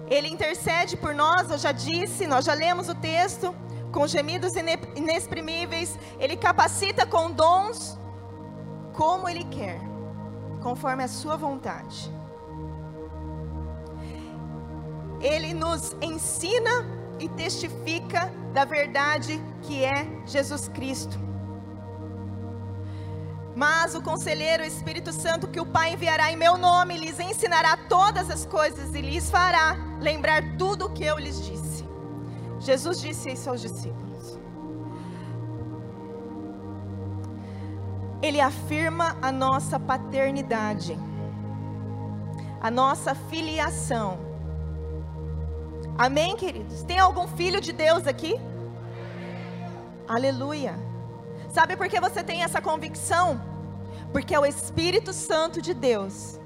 Ele 0.07 0.27
intercede 0.27 0.97
por 0.97 1.13
nós, 1.13 1.49
eu 1.49 1.57
já 1.57 1.71
disse, 1.71 2.27
nós 2.27 2.45
já 2.45 2.53
lemos 2.53 2.89
o 2.89 2.95
texto, 2.95 3.55
com 3.91 4.07
gemidos 4.07 4.53
inexprimíveis, 4.95 5.97
ele 6.19 6.35
capacita 6.35 7.05
com 7.05 7.31
dons 7.31 7.97
como 8.93 9.29
ele 9.29 9.45
quer, 9.45 9.79
conforme 10.61 11.03
a 11.03 11.07
sua 11.07 11.37
vontade 11.37 12.11
ele 15.21 15.53
nos 15.53 15.95
ensina 16.01 16.85
e 17.19 17.29
testifica 17.29 18.31
da 18.53 18.65
verdade 18.65 19.41
que 19.61 19.83
é 19.83 20.07
Jesus 20.25 20.67
Cristo. 20.67 21.17
Mas 23.55 23.93
o 23.93 24.01
conselheiro, 24.01 24.63
o 24.63 24.65
Espírito 24.65 25.11
Santo, 25.11 25.47
que 25.47 25.59
o 25.59 25.65
Pai 25.65 25.93
enviará 25.93 26.31
em 26.31 26.35
meu 26.35 26.57
nome, 26.57 26.97
lhes 26.97 27.19
ensinará 27.19 27.77
todas 27.77 28.29
as 28.29 28.45
coisas 28.45 28.95
e 28.95 29.01
lhes 29.01 29.29
fará 29.29 29.75
lembrar 29.99 30.57
tudo 30.57 30.85
o 30.85 30.89
que 30.89 31.03
eu 31.03 31.17
lhes 31.17 31.45
disse. 31.45 31.85
Jesus 32.59 32.99
disse 32.99 33.31
isso 33.31 33.49
aos 33.49 33.61
discípulos. 33.61 34.39
Ele 38.21 38.39
afirma 38.39 39.17
a 39.21 39.31
nossa 39.31 39.79
paternidade, 39.79 40.97
a 42.61 42.71
nossa 42.71 43.13
filiação. 43.15 44.30
Amém, 46.05 46.35
queridos? 46.35 46.81
Tem 46.81 46.97
algum 46.97 47.27
filho 47.27 47.61
de 47.61 47.71
Deus 47.71 48.07
aqui? 48.07 48.33
Aleluia. 50.07 50.73
Sabe 51.53 51.77
por 51.77 51.87
que 51.87 51.99
você 51.99 52.23
tem 52.23 52.41
essa 52.41 52.59
convicção? 52.59 53.39
Porque 54.11 54.33
é 54.33 54.39
o 54.39 54.43
Espírito 54.43 55.13
Santo 55.13 55.61
de 55.61 55.75
Deus 55.75 56.39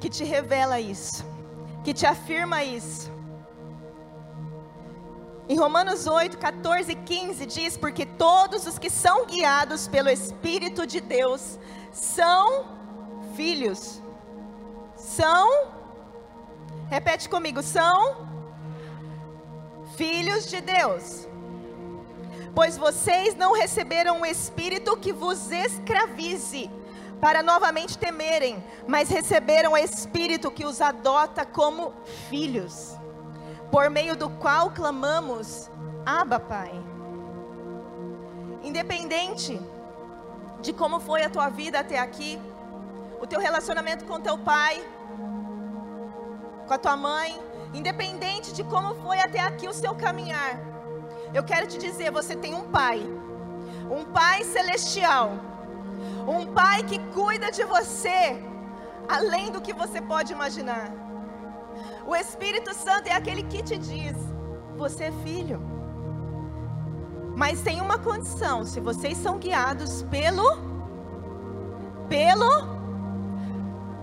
que 0.00 0.08
te 0.08 0.24
revela 0.24 0.80
isso, 0.80 1.24
que 1.84 1.94
te 1.94 2.04
afirma 2.04 2.64
isso. 2.64 3.08
Em 5.48 5.56
Romanos 5.56 6.08
8, 6.08 6.38
14 6.38 6.90
e 6.90 6.96
15 6.96 7.46
diz: 7.46 7.76
Porque 7.76 8.04
todos 8.04 8.66
os 8.66 8.80
que 8.80 8.90
são 8.90 9.26
guiados 9.26 9.86
pelo 9.86 10.10
Espírito 10.10 10.84
de 10.88 11.00
Deus 11.00 11.56
são 11.92 12.64
filhos. 13.36 14.02
São, 14.96 15.68
repete 16.92 17.26
comigo, 17.26 17.62
são 17.62 18.28
filhos 19.96 20.46
de 20.50 20.60
Deus. 20.60 21.26
Pois 22.54 22.76
vocês 22.76 23.34
não 23.34 23.54
receberam 23.54 24.20
um 24.20 24.26
espírito 24.26 24.94
que 24.98 25.10
vos 25.10 25.50
escravize, 25.50 26.70
para 27.18 27.42
novamente 27.42 27.96
temerem, 27.96 28.62
mas 28.86 29.08
receberam 29.08 29.72
o 29.72 29.78
espírito 29.78 30.50
que 30.50 30.66
os 30.66 30.82
adota 30.82 31.46
como 31.46 31.94
filhos, 32.28 32.94
por 33.70 33.88
meio 33.88 34.14
do 34.14 34.28
qual 34.28 34.70
clamamos: 34.70 35.70
Abba, 36.04 36.38
Pai. 36.38 36.72
Independente 38.62 39.58
de 40.60 40.74
como 40.74 41.00
foi 41.00 41.22
a 41.22 41.30
tua 41.30 41.48
vida 41.48 41.80
até 41.80 41.98
aqui, 41.98 42.38
o 43.18 43.26
teu 43.26 43.40
relacionamento 43.40 44.04
com 44.04 44.20
teu 44.20 44.36
pai, 44.36 44.84
com 46.66 46.74
a 46.74 46.78
tua 46.78 46.96
mãe, 46.96 47.38
independente 47.74 48.52
de 48.52 48.62
como 48.64 48.94
foi 48.96 49.18
até 49.18 49.40
aqui 49.40 49.68
o 49.68 49.72
seu 49.72 49.94
caminhar, 49.94 50.60
eu 51.34 51.42
quero 51.42 51.66
te 51.66 51.78
dizer, 51.78 52.10
você 52.10 52.36
tem 52.36 52.54
um 52.54 52.64
pai, 52.70 53.00
um 53.90 54.04
pai 54.04 54.44
celestial, 54.44 55.32
um 56.28 56.46
pai 56.52 56.82
que 56.82 56.98
cuida 57.12 57.50
de 57.50 57.64
você, 57.64 58.42
além 59.08 59.50
do 59.50 59.60
que 59.60 59.72
você 59.72 60.00
pode 60.00 60.32
imaginar. 60.32 60.90
O 62.06 62.14
Espírito 62.14 62.74
Santo 62.74 63.08
é 63.08 63.12
aquele 63.12 63.42
que 63.44 63.62
te 63.62 63.78
diz: 63.78 64.16
você 64.76 65.04
é 65.04 65.12
filho. 65.24 65.60
Mas 67.36 67.62
tem 67.62 67.80
uma 67.80 67.98
condição: 67.98 68.64
se 68.64 68.80
vocês 68.80 69.16
são 69.16 69.38
guiados 69.38 70.02
pelo, 70.04 70.48
pelo, 72.08 72.50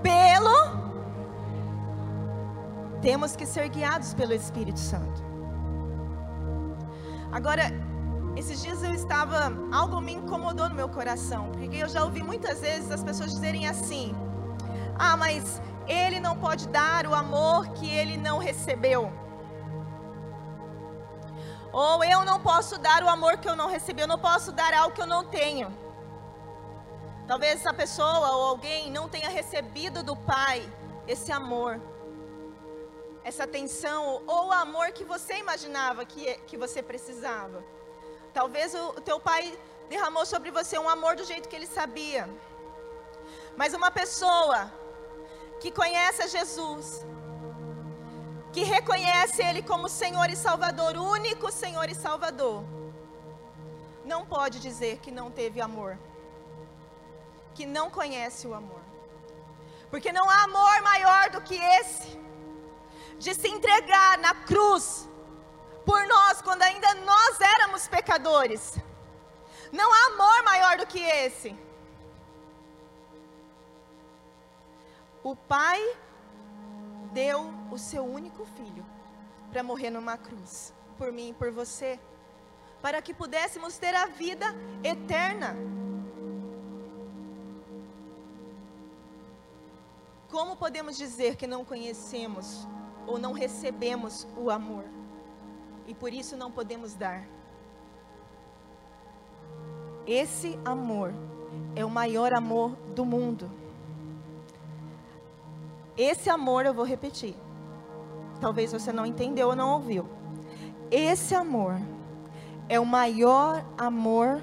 pelo, 0.01 0.88
temos 3.01 3.35
que 3.35 3.45
ser 3.45 3.69
guiados 3.69 4.13
pelo 4.13 4.33
Espírito 4.33 4.79
Santo. 4.79 5.23
Agora, 7.31 7.63
esses 8.35 8.61
dias 8.61 8.81
eu 8.83 8.93
estava, 8.93 9.51
algo 9.71 10.01
me 10.01 10.13
incomodou 10.13 10.67
no 10.69 10.75
meu 10.75 10.89
coração, 10.89 11.51
porque 11.51 11.77
eu 11.77 11.87
já 11.87 12.03
ouvi 12.03 12.23
muitas 12.23 12.61
vezes 12.61 12.91
as 12.91 13.03
pessoas 13.03 13.31
dizerem 13.31 13.67
assim: 13.67 14.15
"Ah, 14.97 15.15
mas 15.15 15.61
ele 15.87 16.19
não 16.19 16.37
pode 16.37 16.67
dar 16.67 17.05
o 17.07 17.13
amor 17.13 17.67
que 17.69 17.89
ele 17.89 18.17
não 18.17 18.37
recebeu". 18.37 19.11
Ou 21.71 22.03
eu 22.03 22.25
não 22.25 22.39
posso 22.39 22.79
dar 22.79 23.03
o 23.03 23.09
amor 23.09 23.37
que 23.37 23.47
eu 23.47 23.55
não 23.55 23.67
recebi, 23.67 24.01
eu 24.01 24.07
não 24.07 24.17
posso 24.17 24.51
dar 24.51 24.73
algo 24.73 24.95
que 24.95 25.01
eu 25.01 25.07
não 25.07 25.23
tenho. 25.23 25.71
Talvez 27.27 27.59
essa 27.59 27.71
pessoa 27.71 28.31
ou 28.35 28.47
alguém 28.49 28.91
não 28.91 29.07
tenha 29.07 29.29
recebido 29.29 30.01
do 30.01 30.15
Pai 30.15 30.67
esse 31.07 31.31
amor 31.31 31.79
essa 33.29 33.43
atenção 33.45 34.21
ou 34.27 34.47
o 34.47 34.51
amor 34.51 34.91
que 34.91 35.03
você 35.03 35.35
imaginava 35.37 36.05
que, 36.05 36.35
que 36.47 36.57
você 36.57 36.81
precisava. 36.81 37.63
Talvez 38.33 38.73
o, 38.73 38.89
o 38.89 39.01
teu 39.09 39.19
pai 39.19 39.57
derramou 39.87 40.25
sobre 40.25 40.51
você 40.51 40.77
um 40.77 40.89
amor 40.89 41.15
do 41.15 41.23
jeito 41.23 41.49
que 41.49 41.55
ele 41.55 41.67
sabia. 41.67 42.27
Mas 43.55 43.73
uma 43.73 43.91
pessoa 43.91 44.71
que 45.61 45.71
conhece 45.71 46.21
a 46.23 46.27
Jesus, 46.27 47.05
que 48.53 48.63
reconhece 48.63 49.43
Ele 49.43 49.61
como 49.61 49.89
Senhor 49.89 50.29
e 50.29 50.35
Salvador, 50.35 50.95
único 50.97 51.51
Senhor 51.51 51.87
e 51.89 51.95
Salvador, 51.95 52.63
não 54.05 54.25
pode 54.25 54.59
dizer 54.59 54.99
que 54.99 55.11
não 55.11 55.29
teve 55.29 55.59
amor, 55.61 55.99
que 57.53 57.65
não 57.65 57.89
conhece 57.89 58.47
o 58.47 58.53
amor, 58.53 58.81
porque 59.91 60.11
não 60.11 60.29
há 60.29 60.43
amor 60.43 60.81
maior 60.81 61.29
do 61.29 61.41
que 61.41 61.55
esse 61.55 62.18
de 63.19 63.35
se 63.35 63.47
entregar 63.49 64.17
na 64.17 64.33
cruz 64.33 65.07
por 65.85 66.07
nós 66.07 66.41
quando 66.41 66.61
ainda 66.63 66.93
nós 66.95 67.39
éramos 67.41 67.87
pecadores. 67.87 68.77
Não 69.71 69.93
há 69.93 70.07
amor 70.13 70.43
maior 70.43 70.77
do 70.77 70.87
que 70.87 70.99
esse. 70.99 71.55
O 75.21 75.35
Pai 75.35 75.79
deu 77.11 77.53
o 77.69 77.77
seu 77.77 78.05
único 78.05 78.45
filho 78.45 78.85
para 79.51 79.61
morrer 79.61 79.89
numa 79.89 80.17
cruz, 80.17 80.73
por 80.97 81.11
mim 81.11 81.29
e 81.29 81.33
por 81.33 81.51
você, 81.51 81.99
para 82.81 83.01
que 83.01 83.13
pudéssemos 83.13 83.77
ter 83.77 83.93
a 83.93 84.05
vida 84.05 84.45
eterna. 84.83 85.55
Como 90.31 90.55
podemos 90.55 90.95
dizer 90.95 91.35
que 91.35 91.47
não 91.47 91.65
conhecemos 91.65 92.67
ou 93.09 93.17
não 93.17 93.33
recebemos 93.33 94.27
o 94.37 94.51
amor 94.51 94.83
e 95.87 95.95
por 95.95 96.13
isso 96.13 96.37
não 96.37 96.51
podemos 96.51 96.93
dar. 96.93 97.27
Esse 100.05 100.59
amor 100.63 101.11
é 101.75 101.83
o 101.83 101.89
maior 101.89 102.33
amor 102.33 102.71
do 102.95 103.03
mundo. 103.03 103.49
Esse 105.97 106.29
amor 106.29 106.67
eu 106.67 106.73
vou 106.73 106.85
repetir. 106.85 107.35
Talvez 108.39 108.71
você 108.71 108.91
não 108.93 109.05
entendeu 109.05 109.47
ou 109.49 109.55
não 109.55 109.73
ouviu. 109.73 110.07
Esse 110.91 111.33
amor 111.33 111.79
é 112.69 112.79
o 112.79 112.85
maior 112.85 113.65
amor 113.75 114.41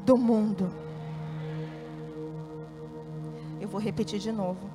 do 0.00 0.16
mundo. 0.16 0.72
Eu 3.60 3.68
vou 3.68 3.80
repetir 3.80 4.18
de 4.18 4.32
novo. 4.32 4.70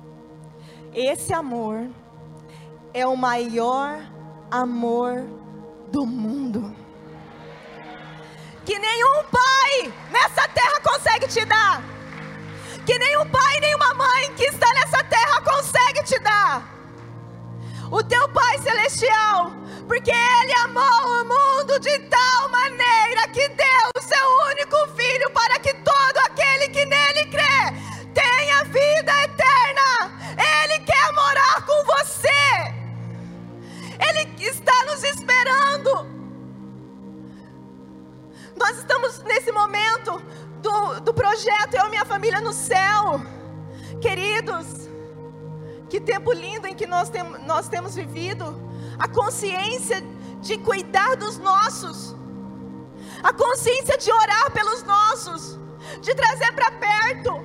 Esse 0.94 1.34
amor 1.34 1.88
é 2.98 3.06
o 3.06 3.16
maior 3.16 4.00
amor 4.50 5.24
do 5.90 6.04
mundo. 6.04 6.74
Que 8.64 8.78
nenhum 8.78 9.24
pai 9.30 9.92
nessa 10.10 10.48
terra 10.48 10.80
consegue 10.82 11.28
te 11.28 11.44
dar. 11.44 11.82
Que 12.84 12.98
nenhum 12.98 13.26
pai, 13.28 13.60
nenhuma 13.60 13.94
mãe 13.94 14.34
que 14.34 14.44
está 14.44 14.72
nessa 14.74 15.02
terra 15.04 15.40
consegue 15.42 16.02
te 16.02 16.18
dar. 16.18 16.78
O 17.90 18.02
teu 18.02 18.28
Pai 18.30 18.58
Celestial, 18.58 19.52
porque 19.86 20.10
Ele 20.10 20.52
amou 20.64 20.82
o 20.82 21.24
mundo 21.24 21.78
de 21.80 21.98
tal 22.00 22.48
maneira 22.50 23.28
que 23.32 23.48
Nós 38.68 38.76
estamos 38.80 39.20
nesse 39.20 39.50
momento 39.50 40.22
do, 40.60 41.00
do 41.00 41.14
projeto 41.14 41.72
Eu 41.72 41.86
e 41.86 41.88
Minha 41.88 42.04
Família 42.04 42.38
no 42.38 42.52
Céu. 42.52 43.18
Queridos, 43.98 44.90
que 45.88 45.98
tempo 45.98 46.30
lindo 46.34 46.66
em 46.66 46.74
que 46.74 46.86
nós, 46.86 47.08
tem, 47.08 47.22
nós 47.46 47.66
temos 47.66 47.94
vivido. 47.94 48.44
A 48.98 49.08
consciência 49.08 50.02
de 50.42 50.58
cuidar 50.58 51.16
dos 51.16 51.38
nossos. 51.38 52.14
A 53.22 53.32
consciência 53.32 53.96
de 53.96 54.12
orar 54.12 54.50
pelos 54.50 54.82
nossos. 54.82 55.58
De 56.02 56.14
trazer 56.14 56.52
para 56.52 56.70
perto. 56.72 57.42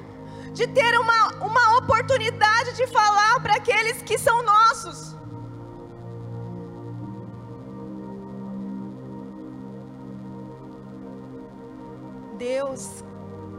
De 0.51 0.67
ter 0.67 0.99
uma, 0.99 1.36
uma 1.36 1.77
oportunidade 1.77 2.75
de 2.75 2.86
falar 2.88 3.39
para 3.39 3.55
aqueles 3.55 4.01
que 4.01 4.17
são 4.17 4.43
nossos. 4.43 5.15
Deus 12.43 13.06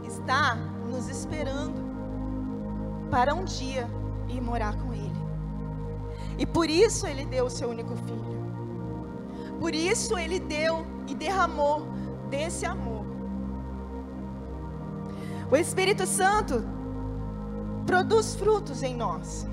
está 0.03 0.53
nos 0.91 1.09
esperando 1.09 1.81
para 3.09 3.33
um 3.33 3.43
dia 3.43 3.89
ir 4.29 4.39
morar 4.39 4.77
com 4.77 4.93
Ele. 4.93 5.21
E 6.37 6.45
por 6.45 6.69
isso 6.69 7.07
Ele 7.07 7.25
deu 7.25 7.45
o 7.45 7.49
seu 7.49 7.67
único 7.67 7.95
filho. 7.95 8.35
Por 9.59 9.73
isso 9.73 10.15
Ele 10.15 10.39
deu 10.39 10.85
e 11.07 11.15
derramou 11.15 11.87
desse 12.29 12.63
amor. 12.63 13.03
O 15.49 15.55
Espírito 15.55 16.05
Santo 16.05 16.63
produz 17.87 18.35
frutos 18.35 18.83
em 18.83 18.95
nós. 18.95 19.47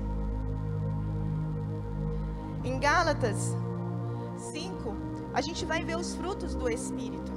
Em 2.63 2.79
Gálatas 2.79 3.57
5, 4.51 4.95
a 5.33 5.41
gente 5.41 5.65
vai 5.65 5.83
ver 5.83 5.97
os 5.97 6.13
frutos 6.13 6.53
do 6.53 6.69
Espírito. 6.69 7.32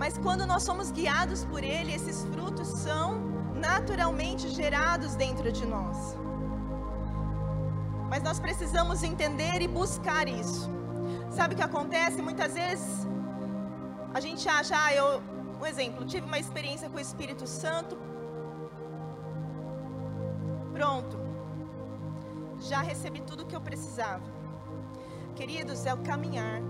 Mas 0.00 0.16
quando 0.16 0.46
nós 0.46 0.62
somos 0.62 0.90
guiados 0.90 1.44
por 1.44 1.62
Ele, 1.62 1.92
esses 1.92 2.24
frutos 2.32 2.68
são 2.68 3.06
naturalmente 3.54 4.48
gerados 4.48 5.14
dentro 5.14 5.52
de 5.52 5.66
nós. 5.66 6.16
Mas 8.08 8.22
nós 8.22 8.40
precisamos 8.40 9.02
entender 9.02 9.60
e 9.60 9.68
buscar 9.68 10.26
isso. 10.26 10.70
Sabe 11.30 11.52
o 11.52 11.56
que 11.58 11.62
acontece? 11.62 12.22
Muitas 12.22 12.54
vezes 12.54 13.06
a 14.14 14.20
gente 14.20 14.48
acha, 14.48 14.74
ah, 14.82 14.94
eu, 14.94 15.22
um 15.60 15.66
exemplo, 15.66 16.06
tive 16.06 16.26
uma 16.26 16.38
experiência 16.38 16.88
com 16.88 16.96
o 16.96 17.06
Espírito 17.08 17.46
Santo. 17.46 17.98
Pronto. 20.72 21.18
Já 22.70 22.80
recebi 22.80 23.20
tudo 23.20 23.42
o 23.42 23.46
que 23.46 23.54
eu 23.54 23.60
precisava. 23.60 24.24
Queridos, 25.36 25.84
é 25.84 25.92
o 25.92 25.98
caminhar. 25.98 26.62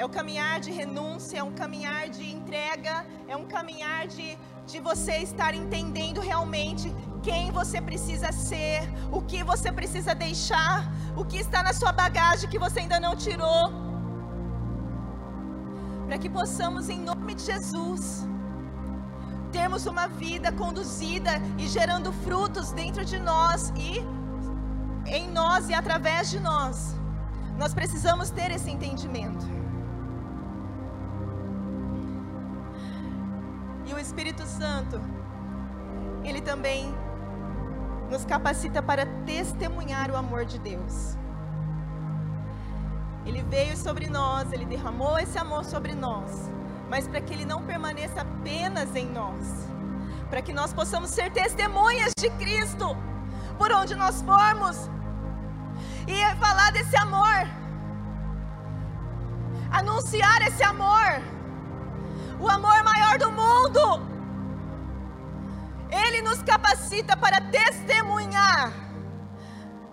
É 0.00 0.04
o 0.06 0.08
caminhar 0.08 0.60
de 0.60 0.70
renúncia, 0.70 1.36
é 1.40 1.42
um 1.42 1.52
caminhar 1.52 2.08
de 2.08 2.24
entrega, 2.36 3.04
é 3.28 3.36
um 3.36 3.44
caminhar 3.44 4.06
de, 4.06 4.28
de 4.66 4.80
você 4.80 5.16
estar 5.18 5.52
entendendo 5.54 6.22
realmente 6.22 6.86
quem 7.22 7.50
você 7.50 7.82
precisa 7.82 8.32
ser, 8.32 8.80
o 9.12 9.20
que 9.20 9.44
você 9.44 9.70
precisa 9.70 10.14
deixar, 10.14 10.90
o 11.14 11.22
que 11.22 11.36
está 11.36 11.62
na 11.62 11.74
sua 11.74 11.92
bagagem 11.92 12.48
que 12.48 12.58
você 12.58 12.80
ainda 12.80 12.98
não 12.98 13.14
tirou. 13.14 13.64
Para 16.06 16.16
que 16.16 16.30
possamos, 16.30 16.88
em 16.88 16.98
nome 16.98 17.34
de 17.34 17.44
Jesus, 17.52 18.26
termos 19.52 19.84
uma 19.84 20.08
vida 20.08 20.50
conduzida 20.50 21.32
e 21.58 21.68
gerando 21.68 22.10
frutos 22.24 22.72
dentro 22.72 23.04
de 23.04 23.18
nós 23.18 23.70
e 23.76 24.02
em 25.20 25.30
nós 25.30 25.68
e 25.68 25.74
através 25.74 26.30
de 26.30 26.40
nós. 26.40 26.96
Nós 27.58 27.74
precisamos 27.74 28.30
ter 28.30 28.50
esse 28.50 28.70
entendimento. 28.70 29.59
Espírito 34.10 34.44
Santo, 34.44 35.00
ele 36.24 36.40
também 36.40 36.92
nos 38.10 38.24
capacita 38.24 38.82
para 38.82 39.06
testemunhar 39.24 40.10
o 40.10 40.16
amor 40.16 40.44
de 40.44 40.58
Deus. 40.58 41.16
Ele 43.24 43.40
veio 43.44 43.76
sobre 43.76 44.08
nós, 44.08 44.52
ele 44.52 44.64
derramou 44.64 45.16
esse 45.16 45.38
amor 45.38 45.64
sobre 45.64 45.94
nós, 45.94 46.50
mas 46.90 47.06
para 47.06 47.20
que 47.20 47.32
ele 47.32 47.44
não 47.44 47.62
permaneça 47.62 48.22
apenas 48.22 48.96
em 48.96 49.08
nós, 49.08 49.70
para 50.28 50.42
que 50.42 50.52
nós 50.52 50.72
possamos 50.72 51.10
ser 51.10 51.30
testemunhas 51.30 52.10
de 52.18 52.30
Cristo 52.30 52.96
por 53.56 53.70
onde 53.70 53.94
nós 53.94 54.20
formos 54.22 54.90
e 56.08 56.16
falar 56.34 56.72
desse 56.72 56.96
amor, 56.96 57.46
anunciar 59.70 60.42
esse 60.42 60.64
amor 60.64 61.39
o 62.40 62.48
amor 62.48 62.82
maior 62.82 63.18
do 63.18 63.30
mundo. 63.30 63.82
Ele 65.90 66.22
nos 66.22 66.42
capacita 66.42 67.16
para 67.16 67.40
testemunhar 67.58 68.72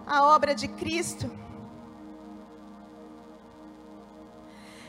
a 0.05 0.23
obra 0.35 0.55
de 0.55 0.67
Cristo. 0.67 1.29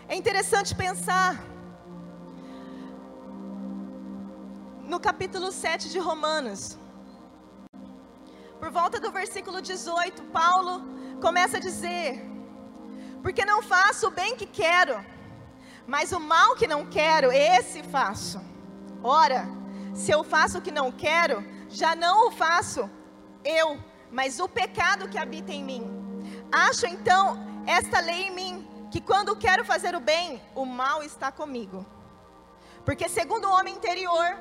É 0.06 0.14
interessante 0.14 0.74
pensar 0.74 1.42
no 4.84 5.00
capítulo 5.00 5.50
7 5.50 5.90
de 5.90 5.98
Romanos. 5.98 6.78
Por 8.60 8.70
volta 8.70 9.00
do 9.00 9.10
versículo 9.10 9.60
18, 9.60 10.22
Paulo 10.40 10.82
começa 11.20 11.56
a 11.56 11.60
dizer: 11.60 12.24
Porque 13.22 13.44
não 13.44 13.60
faço 13.62 14.06
o 14.06 14.10
bem 14.10 14.36
que 14.36 14.46
quero 14.46 14.96
mas 15.88 16.12
o 16.12 16.20
mal 16.20 16.54
que 16.54 16.66
não 16.66 16.84
quero, 16.84 17.32
esse 17.32 17.82
faço. 17.82 18.38
Ora, 19.02 19.48
se 19.94 20.10
eu 20.10 20.22
faço 20.22 20.58
o 20.58 20.60
que 20.60 20.70
não 20.70 20.92
quero, 20.92 21.42
já 21.70 21.96
não 21.96 22.28
o 22.28 22.30
faço 22.30 22.90
eu, 23.42 23.82
mas 24.12 24.38
o 24.38 24.46
pecado 24.46 25.08
que 25.08 25.16
habita 25.16 25.50
em 25.50 25.64
mim. 25.64 25.82
Acho 26.52 26.86
então 26.86 27.38
esta 27.66 28.00
lei 28.00 28.26
em 28.26 28.30
mim, 28.30 28.68
que 28.90 29.00
quando 29.00 29.34
quero 29.34 29.64
fazer 29.64 29.94
o 29.94 30.00
bem, 30.00 30.42
o 30.54 30.66
mal 30.66 31.02
está 31.02 31.32
comigo. 31.32 31.86
Porque 32.84 33.08
segundo 33.08 33.48
o 33.48 33.52
homem 33.52 33.74
interior, 33.74 34.38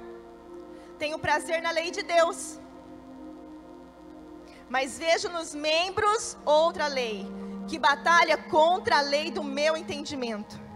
tenho 0.99 1.17
prazer 1.17 1.61
na 1.61 1.71
lei 1.71 1.91
de 1.91 2.03
Deus. 2.03 2.59
Mas 4.69 4.99
vejo 4.99 5.29
nos 5.29 5.55
membros 5.55 6.37
outra 6.43 6.87
lei, 6.87 7.25
que 7.69 7.79
batalha 7.79 8.37
contra 8.37 8.97
a 8.97 9.01
lei 9.01 9.31
do 9.31 9.41
meu 9.41 9.77
entendimento 9.77 10.66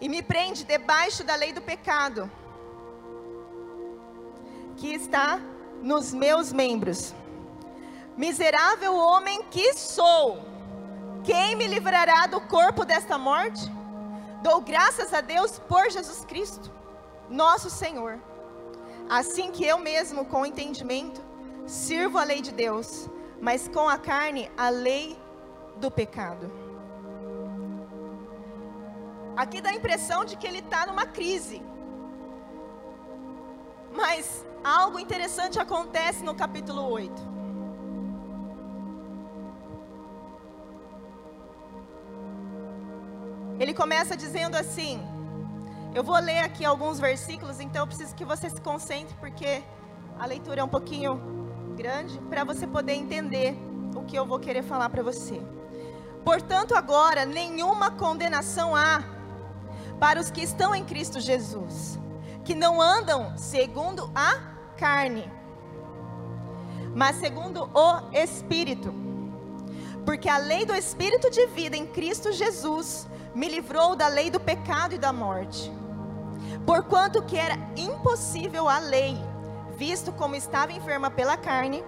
e 0.00 0.08
me 0.08 0.22
prende 0.22 0.64
debaixo 0.64 1.24
da 1.24 1.34
lei 1.34 1.52
do 1.52 1.60
pecado, 1.60 2.30
que 4.76 4.94
está 4.94 5.40
nos 5.82 6.12
meus 6.12 6.52
membros. 6.52 7.14
Miserável 8.16 8.96
homem 8.96 9.42
que 9.44 9.74
sou, 9.74 10.38
quem 11.24 11.56
me 11.56 11.66
livrará 11.66 12.26
do 12.26 12.40
corpo 12.40 12.84
desta 12.84 13.18
morte? 13.18 13.70
Dou 14.42 14.60
graças 14.60 15.12
a 15.12 15.20
Deus 15.20 15.58
por 15.58 15.90
Jesus 15.90 16.24
Cristo, 16.24 16.70
nosso 17.28 17.68
Senhor. 17.68 18.18
Assim 19.08 19.50
que 19.50 19.64
eu 19.64 19.78
mesmo, 19.78 20.24
com 20.24 20.46
entendimento, 20.46 21.20
sirvo 21.66 22.18
a 22.18 22.24
lei 22.24 22.40
de 22.40 22.52
Deus, 22.52 23.08
mas 23.40 23.68
com 23.68 23.88
a 23.88 23.98
carne, 23.98 24.50
a 24.56 24.68
lei 24.68 25.18
do 25.76 25.90
pecado. 25.90 26.50
Aqui 29.42 29.60
dá 29.60 29.70
a 29.70 29.74
impressão 29.74 30.24
de 30.24 30.36
que 30.36 30.44
ele 30.48 30.58
está 30.58 30.84
numa 30.84 31.06
crise. 31.06 31.62
Mas 33.94 34.44
algo 34.64 34.98
interessante 34.98 35.60
acontece 35.60 36.24
no 36.24 36.34
capítulo 36.34 36.82
8. 36.90 37.22
Ele 43.60 43.72
começa 43.72 44.16
dizendo 44.16 44.56
assim: 44.56 45.00
Eu 45.94 46.02
vou 46.02 46.18
ler 46.18 46.40
aqui 46.40 46.64
alguns 46.64 46.98
versículos, 46.98 47.60
então 47.60 47.82
eu 47.82 47.86
preciso 47.86 48.16
que 48.16 48.24
você 48.24 48.50
se 48.50 48.60
concentre, 48.60 49.14
porque 49.20 49.62
a 50.18 50.26
leitura 50.26 50.62
é 50.62 50.64
um 50.64 50.74
pouquinho 50.76 51.12
grande, 51.76 52.18
para 52.28 52.42
você 52.42 52.66
poder 52.66 52.94
entender 52.94 53.56
o 53.94 54.02
que 54.02 54.16
eu 54.16 54.26
vou 54.26 54.40
querer 54.40 54.64
falar 54.64 54.88
para 54.88 55.04
você. 55.04 55.40
Portanto, 56.24 56.74
agora, 56.74 57.24
nenhuma 57.24 57.92
condenação 57.92 58.74
há 58.74 59.16
para 59.98 60.20
os 60.20 60.30
que 60.30 60.42
estão 60.42 60.74
em 60.74 60.84
Cristo 60.84 61.20
Jesus, 61.20 61.98
que 62.44 62.54
não 62.54 62.80
andam 62.80 63.36
segundo 63.36 64.10
a 64.14 64.36
carne, 64.76 65.30
mas 66.94 67.16
segundo 67.16 67.68
o 67.74 68.12
Espírito. 68.12 68.94
Porque 70.04 70.28
a 70.28 70.38
lei 70.38 70.64
do 70.64 70.74
Espírito 70.74 71.30
de 71.30 71.46
vida 71.46 71.76
em 71.76 71.86
Cristo 71.86 72.32
Jesus 72.32 73.06
me 73.34 73.48
livrou 73.48 73.94
da 73.94 74.08
lei 74.08 74.30
do 74.30 74.40
pecado 74.40 74.94
e 74.94 74.98
da 74.98 75.12
morte. 75.12 75.70
Porquanto 76.64 77.22
que 77.22 77.36
era 77.36 77.58
impossível 77.76 78.68
a 78.68 78.78
lei, 78.78 79.16
visto 79.76 80.12
como 80.12 80.34
estava 80.34 80.72
enferma 80.72 81.10
pela 81.10 81.36
carne, 81.36 81.84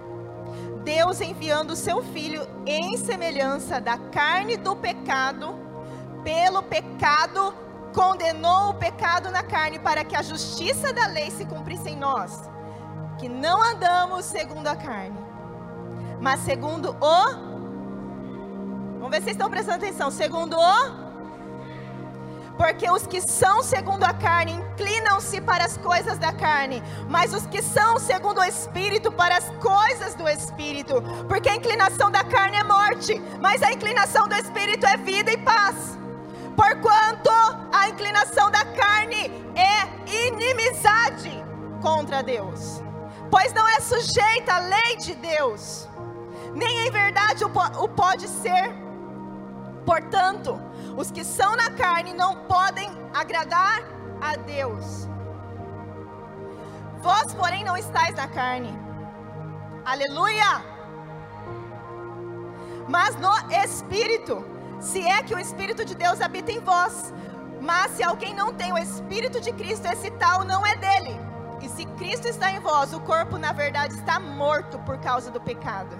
Deus 0.85 1.20
enviando 1.20 1.73
o 1.73 1.77
seu 1.77 2.03
filho 2.03 2.46
em 2.66 2.96
semelhança 2.96 3.81
da 3.81 3.99
carne 3.99 4.57
do 4.57 4.75
pecado, 4.77 5.55
pelo 6.25 6.62
pecado 6.62 7.55
condenou 7.92 8.70
o 8.70 8.74
pecado 8.74 9.31
na 9.31 9.42
carne 9.42 9.79
para 9.79 10.05
que 10.05 10.16
a 10.16 10.22
justiça 10.22 10.92
da 10.92 11.07
lei 11.07 11.31
se 11.31 11.44
cumprisse 11.44 11.88
em 11.88 11.96
nós, 11.96 12.48
que 13.18 13.29
não 13.29 13.62
andamos 13.62 14.24
segundo 14.24 14.66
a 14.66 14.76
carne, 14.76 15.18
mas 16.20 16.40
segundo 16.40 16.96
o. 17.00 17.50
Vamos 18.98 19.11
ver 19.11 19.16
se 19.16 19.24
vocês 19.24 19.37
estão 19.37 19.50
prestando 19.50 19.85
atenção. 19.85 20.11
Segundo 20.11 20.57
o. 20.59 21.11
Porque 22.57 22.90
os 22.90 23.07
que 23.07 23.22
são 23.22 23.62
segundo 23.62 24.05
a 24.05 24.12
carne 24.12 24.53
inclinam-se 24.53 25.40
para 25.40 25.64
as 25.64 25.79
coisas 25.79 26.18
da 26.18 26.31
carne, 26.31 26.83
mas 27.09 27.33
os 27.33 27.46
que 27.46 27.62
são 27.62 27.98
segundo 27.98 28.38
o 28.38 28.44
Espírito 28.44 29.11
para 29.11 29.38
as 29.38 29.48
coisas 29.53 30.14
do 30.14 30.29
Espírito. 30.29 31.03
Porque 31.26 31.48
a 31.48 31.57
inclinação 31.57 32.11
da 32.11 32.22
carne 32.22 32.59
é 32.59 32.62
morte, 32.62 33.18
mas 33.40 33.62
a 33.62 33.72
inclinação 33.72 34.29
do 34.29 34.35
Espírito 34.35 34.85
é 34.85 34.98
vida 34.98 35.33
e 35.33 35.38
paz. 35.38 35.98
Porquanto 36.55 37.31
a 37.81 37.88
inclinação 37.88 38.51
da 38.51 38.64
carne 38.64 39.31
é 39.55 39.77
inimizade 40.27 41.33
contra 41.83 42.23
Deus, 42.23 42.83
pois 43.31 43.53
não 43.53 43.66
é 43.69 43.81
sujeita 43.81 44.55
à 44.55 44.59
lei 44.59 44.97
de 44.97 45.14
Deus, 45.14 45.88
nem 46.55 46.87
em 46.87 46.90
verdade 46.90 47.45
o, 47.45 47.51
po- 47.51 47.85
o 47.85 47.88
pode 47.88 48.29
ser. 48.29 48.75
Portanto, 49.87 50.61
os 50.97 51.11
que 51.11 51.25
são 51.25 51.57
na 51.57 51.71
carne 51.71 52.12
não 52.12 52.37
podem 52.55 52.90
agradar 53.14 53.83
a 54.21 54.37
Deus. 54.37 55.09
Vós, 57.01 57.33
porém, 57.33 57.64
não 57.64 57.77
estáis 57.79 58.14
na 58.14 58.29
carne. 58.29 58.79
Aleluia! 59.87 60.62
Mas 62.88 63.16
no 63.16 63.33
Espírito, 63.64 64.45
se 64.81 65.07
é 65.07 65.23
que 65.23 65.35
o 65.35 65.38
Espírito 65.38 65.85
de 65.85 65.95
Deus 65.95 66.21
habita 66.21 66.53
em 66.53 66.61
vós. 66.61 67.14
Mas 67.61 67.92
se 67.92 68.03
alguém 68.03 68.35
não 68.35 68.53
tem 68.55 68.73
o 68.73 68.79
Espírito 68.79 69.40
de 69.40 69.53
Cristo, 69.53 69.87
esse 69.87 70.11
tal 70.12 70.44
não 70.44 70.66
é 70.66 70.77
dele. 70.77 71.14
E 71.62 71.68
se 71.68 71.85
Cristo 71.85 72.27
está 72.27 72.51
em 72.51 72.59
vós, 72.59 72.94
o 72.94 73.01
corpo 73.01 73.37
na 73.37 73.53
verdade 73.53 73.94
está 73.94 74.18
morto 74.18 74.79
por 74.81 74.99
causa 74.99 75.31
do 75.31 75.40
pecado. 75.40 75.94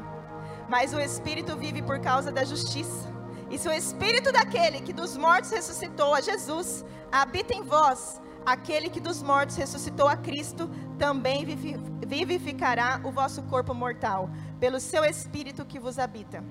Mas 0.68 0.94
o 0.94 1.01
Espírito 1.01 1.57
vive 1.57 1.83
por 1.83 2.01
causa 2.01 2.33
da 2.33 2.44
justiça. 2.44 3.09
E 3.51 3.59
se 3.59 3.68
o 3.68 3.73
Espírito 3.73 4.33
daquele 4.33 4.81
que 4.81 4.92
dos 4.92 5.16
mortos 5.16 5.51
ressuscitou 5.51 6.14
a 6.14 6.20
Jesus 6.20 6.85
habita 7.12 7.53
em 7.53 7.62
vós, 7.62 8.23
aquele 8.46 8.88
que 8.88 9.01
dos 9.01 9.23
mortos 9.23 9.57
ressuscitou 9.57 10.09
a 10.09 10.16
Cristo 10.16 10.70
também 10.96 11.44
vivi- 11.44 11.77
vivificará 12.07 13.01
o 13.05 13.11
vosso 13.11 13.42
corpo 13.42 13.75
mortal, 13.75 14.31
pelo 14.59 14.79
seu 14.81 15.05
Espírito 15.05 15.64
que 15.66 15.79
vos 15.81 15.99
habita. 15.99 16.42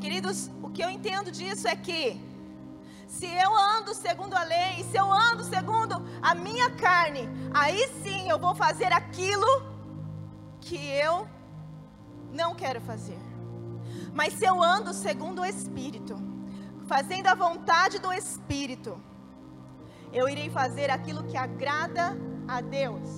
Queridos, 0.00 0.50
o 0.62 0.70
que 0.70 0.82
eu 0.82 0.90
entendo 0.90 1.30
disso 1.30 1.66
é 1.66 1.74
que 1.74 2.20
se 3.06 3.26
eu 3.26 3.56
ando 3.56 3.94
segundo 3.94 4.34
a 4.34 4.42
lei, 4.42 4.84
se 4.90 4.96
eu 4.96 5.10
ando 5.10 5.44
segundo 5.44 5.94
a 6.20 6.34
minha 6.34 6.70
carne, 6.70 7.28
aí 7.54 7.88
sim 8.02 8.28
eu 8.28 8.38
vou 8.38 8.54
fazer 8.54 8.92
aquilo 8.92 9.46
que 10.60 10.76
eu 10.76 11.28
não 12.32 12.54
quero 12.54 12.80
fazer. 12.80 13.18
Mas 14.12 14.34
se 14.34 14.44
eu 14.44 14.62
ando 14.62 14.92
segundo 14.92 15.42
o 15.42 15.46
Espírito, 15.46 16.16
fazendo 16.86 17.28
a 17.28 17.34
vontade 17.34 17.98
do 17.98 18.12
Espírito, 18.12 19.00
eu 20.12 20.28
irei 20.28 20.50
fazer 20.50 20.90
aquilo 20.90 21.24
que 21.24 21.36
agrada 21.36 22.16
a 22.46 22.60
Deus. 22.60 23.08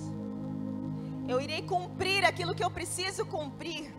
Eu 1.27 1.39
irei 1.41 1.61
cumprir 1.61 2.25
aquilo 2.25 2.55
que 2.55 2.63
eu 2.63 2.71
preciso 2.71 3.25
cumprir. 3.25 3.93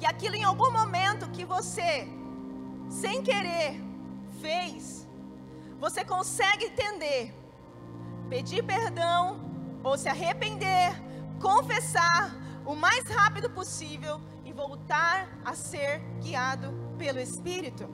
E 0.00 0.06
aquilo 0.06 0.34
em 0.34 0.44
algum 0.44 0.70
momento 0.72 1.30
que 1.30 1.44
você, 1.44 2.08
sem 2.88 3.22
querer, 3.22 3.78
fez, 4.40 5.06
você 5.78 6.04
consegue 6.04 6.64
entender, 6.66 7.34
pedir 8.28 8.62
perdão 8.64 9.40
ou 9.84 9.98
se 9.98 10.08
arrepender, 10.08 10.90
confessar 11.38 12.34
o 12.64 12.74
mais 12.74 13.04
rápido 13.08 13.50
possível 13.50 14.20
e 14.44 14.52
voltar 14.52 15.28
a 15.44 15.54
ser 15.54 16.00
guiado 16.22 16.72
pelo 16.98 17.20
Espírito. 17.20 17.88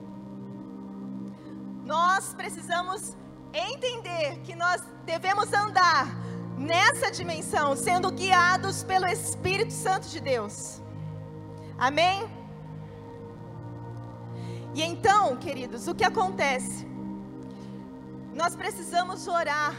Nós 1.83 2.33
precisamos 2.33 3.15
entender 3.53 4.39
que 4.43 4.55
nós 4.55 4.81
devemos 5.05 5.51
andar 5.53 6.07
nessa 6.57 7.11
dimensão, 7.11 7.75
sendo 7.75 8.11
guiados 8.11 8.83
pelo 8.83 9.05
Espírito 9.05 9.71
Santo 9.71 10.07
de 10.07 10.19
Deus. 10.19 10.81
Amém? 11.77 12.27
E 14.73 14.81
então, 14.81 15.35
queridos, 15.37 15.87
o 15.87 15.95
que 15.95 16.03
acontece? 16.03 16.87
Nós 18.33 18.55
precisamos 18.55 19.27
orar, 19.27 19.73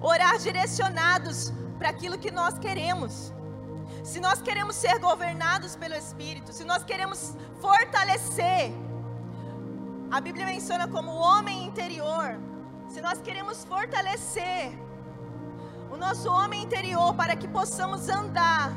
orar 0.00 0.38
direcionados 0.38 1.52
para 1.78 1.88
aquilo 1.88 2.18
que 2.18 2.30
nós 2.30 2.58
queremos. 2.58 3.32
Se 4.02 4.18
nós 4.18 4.40
queremos 4.42 4.76
ser 4.76 4.98
governados 4.98 5.76
pelo 5.76 5.94
Espírito, 5.94 6.52
se 6.52 6.64
nós 6.64 6.82
queremos 6.82 7.36
fortalecer, 7.60 8.72
a 10.10 10.20
Bíblia 10.20 10.46
menciona 10.46 10.86
como 10.88 11.10
o 11.12 11.16
homem 11.16 11.64
interior. 11.64 12.38
Se 12.88 13.00
nós 13.00 13.20
queremos 13.20 13.64
fortalecer 13.64 14.72
o 15.90 15.96
nosso 15.96 16.28
homem 16.30 16.62
interior 16.62 17.14
para 17.14 17.34
que 17.36 17.48
possamos 17.48 18.08
andar 18.08 18.72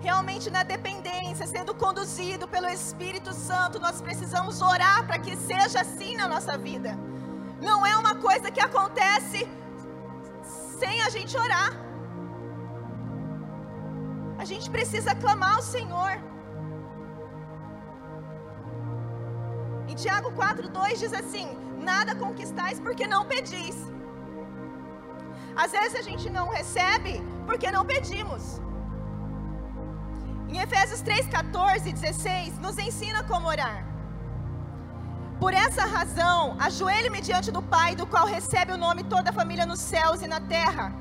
realmente 0.00 0.50
na 0.50 0.62
dependência, 0.62 1.46
sendo 1.46 1.74
conduzido 1.74 2.46
pelo 2.48 2.68
Espírito 2.68 3.32
Santo, 3.32 3.80
nós 3.80 4.00
precisamos 4.00 4.60
orar 4.60 5.06
para 5.06 5.18
que 5.18 5.36
seja 5.36 5.80
assim 5.80 6.16
na 6.16 6.28
nossa 6.28 6.56
vida. 6.56 6.98
Não 7.60 7.86
é 7.86 7.96
uma 7.96 8.14
coisa 8.14 8.50
que 8.50 8.60
acontece 8.60 9.48
sem 10.78 11.02
a 11.02 11.08
gente 11.08 11.36
orar. 11.36 11.72
A 14.38 14.44
gente 14.44 14.70
precisa 14.70 15.14
clamar 15.14 15.54
ao 15.56 15.62
Senhor. 15.62 16.12
Em 19.88 19.94
Tiago 19.94 20.30
4:2 20.32 20.98
diz 20.98 21.12
assim: 21.12 21.48
Nada 21.78 22.14
conquistais 22.14 22.78
porque 22.80 23.06
não 23.06 23.24
pedis. 23.24 23.76
Às 25.64 25.72
vezes 25.72 25.94
a 25.98 26.02
gente 26.02 26.28
não 26.28 26.48
recebe 26.48 27.14
porque 27.46 27.70
não 27.70 27.84
pedimos. 27.86 28.60
Em 30.48 30.58
Efésios 30.58 31.00
3, 31.00 31.26
14 31.26 31.88
e 31.88 31.92
16, 31.92 32.58
nos 32.58 32.78
ensina 32.78 33.24
como 33.24 33.48
orar. 33.48 33.84
Por 35.40 35.52
essa 35.52 35.84
razão, 35.84 36.56
ajoelhe-me 36.58 37.20
diante 37.20 37.50
do 37.50 37.62
Pai, 37.62 37.94
do 37.94 38.06
qual 38.06 38.26
recebe 38.26 38.72
o 38.72 38.78
nome 38.78 39.02
toda 39.04 39.30
a 39.30 39.32
família 39.32 39.66
nos 39.66 39.80
céus 39.80 40.22
e 40.22 40.28
na 40.28 40.40
terra. 40.40 40.94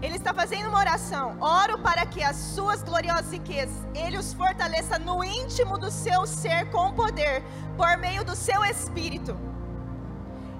Ele 0.00 0.14
está 0.14 0.32
fazendo 0.32 0.68
uma 0.68 0.78
oração. 0.78 1.36
Oro 1.40 1.78
para 1.78 2.06
que 2.06 2.22
as 2.22 2.36
suas 2.36 2.82
gloriosas 2.82 3.32
riquezas, 3.32 3.74
Ele 3.94 4.16
os 4.16 4.32
fortaleça 4.32 4.98
no 4.98 5.24
íntimo 5.24 5.76
do 5.76 5.90
seu 5.90 6.24
ser 6.26 6.70
com 6.70 6.92
poder, 6.92 7.42
por 7.76 7.96
meio 7.96 8.24
do 8.24 8.36
seu 8.36 8.64
Espírito. 8.64 9.36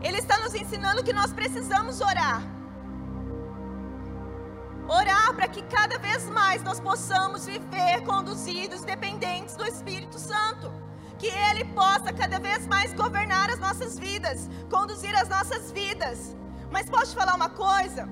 Ele 0.03 0.19
está 0.19 0.39
nos 0.39 0.55
ensinando 0.55 1.05
que 1.05 1.13
nós 1.13 1.33
precisamos 1.33 2.01
orar. 2.01 2.43
Orar 4.89 5.35
para 5.35 5.47
que 5.47 5.63
cada 5.65 5.99
vez 5.99 6.27
mais 6.31 6.63
nós 6.63 6.81
possamos 6.81 7.45
viver 7.45 8.03
conduzidos, 8.05 8.81
dependentes 8.81 9.55
do 9.55 9.67
Espírito 9.67 10.19
Santo. 10.19 10.73
Que 11.19 11.27
Ele 11.27 11.65
possa 11.67 12.11
cada 12.11 12.39
vez 12.41 12.67
mais 12.67 12.95
governar 12.95 13.51
as 13.51 13.59
nossas 13.59 13.99
vidas, 13.99 14.49
conduzir 14.71 15.15
as 15.15 15.29
nossas 15.29 15.71
vidas. 15.73 16.35
Mas 16.71 16.89
posso 16.89 17.13
te 17.13 17.19
falar 17.19 17.35
uma 17.35 17.51
coisa? 17.51 18.09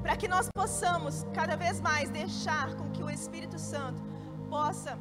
Para 0.00 0.16
que 0.16 0.26
nós 0.28 0.48
possamos 0.54 1.26
cada 1.34 1.54
vez 1.54 1.78
mais 1.82 2.08
deixar 2.08 2.74
com 2.76 2.90
que 2.90 3.02
o 3.02 3.10
Espírito 3.10 3.58
Santo 3.58 4.02
possa 4.48 4.98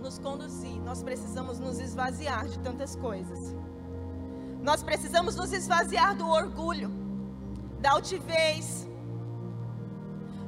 nos 0.00 0.18
conduzir, 0.18 0.80
nós 0.82 1.00
precisamos 1.02 1.60
nos 1.60 1.78
esvaziar 1.78 2.48
de 2.48 2.58
tantas 2.58 2.96
coisas. 2.96 3.54
Nós 4.60 4.82
precisamos 4.82 5.36
nos 5.36 5.52
esvaziar 5.52 6.16
do 6.16 6.28
orgulho 6.28 7.03
da 7.84 7.90
altivez, 7.90 8.88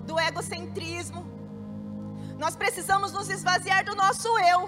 do 0.09 0.18
egocentrismo. 0.18 1.22
Nós 2.42 2.57
precisamos 2.62 3.12
nos 3.12 3.29
esvaziar 3.29 3.85
do 3.85 3.94
nosso 3.94 4.29
eu. 4.53 4.61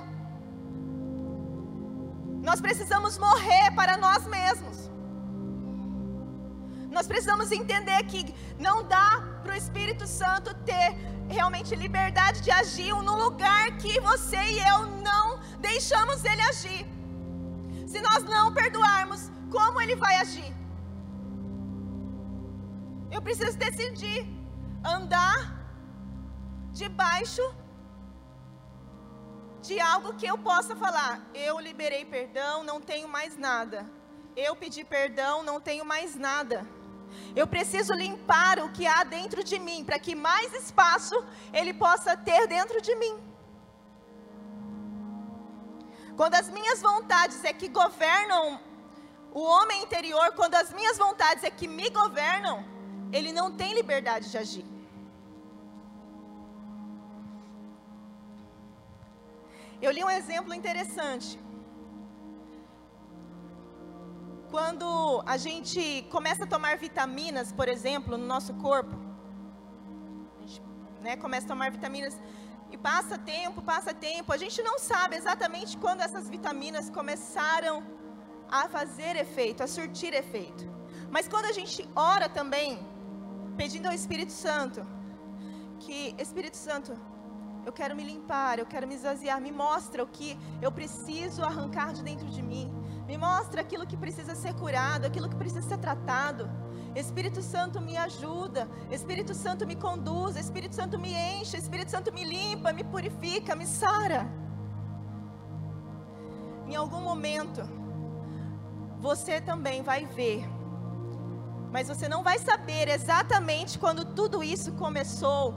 Nós 2.48 2.60
precisamos 2.60 3.16
morrer 3.16 3.70
para 3.78 3.96
nós 3.96 4.26
mesmos. 4.26 4.76
Nós 6.96 7.06
precisamos 7.06 7.50
entender 7.52 8.00
que 8.04 8.34
não 8.58 8.76
dá 8.94 9.08
para 9.42 9.54
o 9.54 9.56
Espírito 9.56 10.06
Santo 10.06 10.54
ter 10.70 10.88
realmente 11.36 11.74
liberdade 11.74 12.42
de 12.42 12.50
agir 12.50 12.94
no 13.08 13.16
lugar 13.24 13.64
que 13.78 13.98
você 14.10 14.42
e 14.56 14.58
eu 14.72 14.80
não 15.08 15.24
deixamos 15.70 16.22
ele 16.22 16.42
agir. 16.52 16.84
Se 17.86 17.98
nós 18.08 18.22
não 18.24 18.52
perdoarmos, 18.52 19.30
como 19.50 19.80
ele 19.80 19.96
vai 19.96 20.16
agir? 20.16 20.57
Eu 23.10 23.22
preciso 23.22 23.56
decidir 23.56 24.26
andar 24.84 25.40
debaixo 26.72 27.42
de 29.62 29.80
algo 29.80 30.14
que 30.14 30.26
eu 30.26 30.36
possa 30.38 30.76
falar. 30.76 31.20
Eu 31.34 31.58
liberei 31.58 32.04
perdão, 32.04 32.62
não 32.62 32.80
tenho 32.80 33.08
mais 33.08 33.36
nada. 33.36 33.86
Eu 34.36 34.54
pedi 34.54 34.84
perdão, 34.84 35.42
não 35.42 35.58
tenho 35.60 35.84
mais 35.84 36.14
nada. 36.14 36.66
Eu 37.34 37.46
preciso 37.46 37.94
limpar 37.94 38.58
o 38.58 38.70
que 38.70 38.86
há 38.86 39.02
dentro 39.04 39.42
de 39.42 39.58
mim, 39.58 39.84
para 39.84 39.98
que 39.98 40.14
mais 40.14 40.52
espaço 40.52 41.16
ele 41.52 41.72
possa 41.72 42.16
ter 42.16 42.46
dentro 42.46 42.80
de 42.82 42.94
mim. 42.94 43.16
Quando 46.16 46.34
as 46.34 46.48
minhas 46.50 46.80
vontades 46.82 47.42
é 47.42 47.52
que 47.52 47.68
governam 47.68 48.60
o 49.32 49.42
homem 49.42 49.82
interior, 49.82 50.32
quando 50.32 50.56
as 50.56 50.72
minhas 50.72 50.98
vontades 50.98 51.42
é 51.44 51.50
que 51.50 51.66
me 51.66 51.88
governam, 51.90 52.64
ele 53.12 53.32
não 53.32 53.50
tem 53.52 53.74
liberdade 53.74 54.30
de 54.30 54.38
agir. 54.38 54.64
Eu 59.80 59.90
li 59.92 60.02
um 60.02 60.10
exemplo 60.10 60.52
interessante. 60.52 61.38
Quando 64.50 65.22
a 65.26 65.36
gente 65.36 66.06
começa 66.10 66.44
a 66.44 66.46
tomar 66.46 66.76
vitaminas, 66.78 67.52
por 67.52 67.68
exemplo, 67.68 68.16
no 68.16 68.26
nosso 68.26 68.54
corpo, 68.54 68.96
a 70.36 70.40
gente 70.40 70.62
né, 71.02 71.16
começa 71.16 71.46
a 71.46 71.48
tomar 71.48 71.70
vitaminas 71.70 72.18
e 72.70 72.76
passa 72.76 73.16
tempo, 73.18 73.62
passa 73.62 73.94
tempo, 73.94 74.32
a 74.32 74.36
gente 74.36 74.62
não 74.62 74.78
sabe 74.78 75.16
exatamente 75.16 75.76
quando 75.76 76.00
essas 76.00 76.28
vitaminas 76.28 76.90
começaram 76.90 77.84
a 78.50 78.68
fazer 78.68 79.16
efeito, 79.16 79.62
a 79.62 79.66
surtir 79.66 80.12
efeito. 80.12 80.64
Mas 81.10 81.28
quando 81.28 81.46
a 81.46 81.52
gente 81.52 81.88
ora 81.94 82.28
também, 82.28 82.78
pedindo 83.58 83.86
ao 83.88 83.92
Espírito 83.92 84.30
Santo, 84.30 84.86
que 85.80 86.14
Espírito 86.16 86.56
Santo, 86.56 86.92
eu 87.66 87.72
quero 87.72 87.94
me 87.96 88.04
limpar, 88.04 88.60
eu 88.60 88.66
quero 88.72 88.86
me 88.86 88.94
esvaziar, 88.94 89.40
me 89.40 89.50
mostra 89.50 90.00
o 90.04 90.06
que 90.06 90.38
eu 90.62 90.70
preciso 90.70 91.42
arrancar 91.42 91.92
de 91.92 92.04
dentro 92.04 92.28
de 92.36 92.40
mim, 92.40 92.72
me 93.04 93.18
mostra 93.18 93.60
aquilo 93.60 93.84
que 93.84 93.96
precisa 93.96 94.36
ser 94.36 94.54
curado, 94.54 95.04
aquilo 95.06 95.28
que 95.28 95.34
precisa 95.34 95.62
ser 95.70 95.78
tratado. 95.78 96.48
Espírito 96.94 97.42
Santo 97.42 97.80
me 97.80 97.96
ajuda, 97.96 98.68
Espírito 98.90 99.34
Santo 99.34 99.66
me 99.66 99.74
conduz, 99.74 100.36
Espírito 100.36 100.74
Santo 100.74 100.96
me 100.98 101.12
enche, 101.12 101.56
Espírito 101.56 101.90
Santo 101.90 102.12
me 102.12 102.24
limpa, 102.24 102.72
me 102.72 102.84
purifica, 102.84 103.56
me 103.56 103.66
sara. 103.66 104.22
Em 106.68 106.76
algum 106.76 107.00
momento, 107.00 107.62
você 109.00 109.40
também 109.40 109.82
vai 109.82 110.06
ver, 110.06 110.48
mas 111.70 111.88
você 111.88 112.08
não 112.08 112.22
vai 112.22 112.38
saber 112.38 112.88
exatamente 112.88 113.78
quando 113.78 114.04
tudo 114.04 114.42
isso 114.42 114.72
começou 114.72 115.54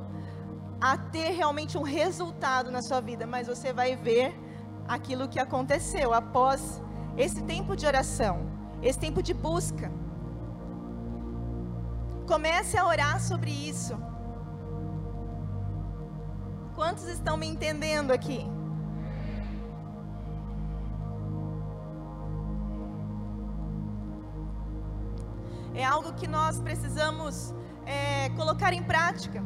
a 0.79 0.97
ter 0.97 1.29
realmente 1.31 1.77
um 1.77 1.83
resultado 1.83 2.71
na 2.71 2.81
sua 2.81 2.99
vida, 2.99 3.25
mas 3.25 3.47
você 3.47 3.71
vai 3.71 3.95
ver 3.95 4.33
aquilo 4.87 5.27
que 5.27 5.39
aconteceu 5.39 6.13
após 6.13 6.81
esse 7.17 7.41
tempo 7.43 7.75
de 7.75 7.85
oração, 7.85 8.49
esse 8.81 8.99
tempo 8.99 9.21
de 9.21 9.33
busca. 9.33 9.91
Comece 12.27 12.77
a 12.77 12.85
orar 12.85 13.21
sobre 13.21 13.51
isso. 13.51 13.97
Quantos 16.75 17.05
estão 17.05 17.37
me 17.37 17.47
entendendo 17.47 18.11
aqui? 18.11 18.45
É 25.73 25.83
algo 25.85 26.13
que 26.13 26.27
nós 26.27 26.59
precisamos 26.59 27.53
é, 27.85 28.29
colocar 28.31 28.73
em 28.73 28.83
prática. 28.83 29.41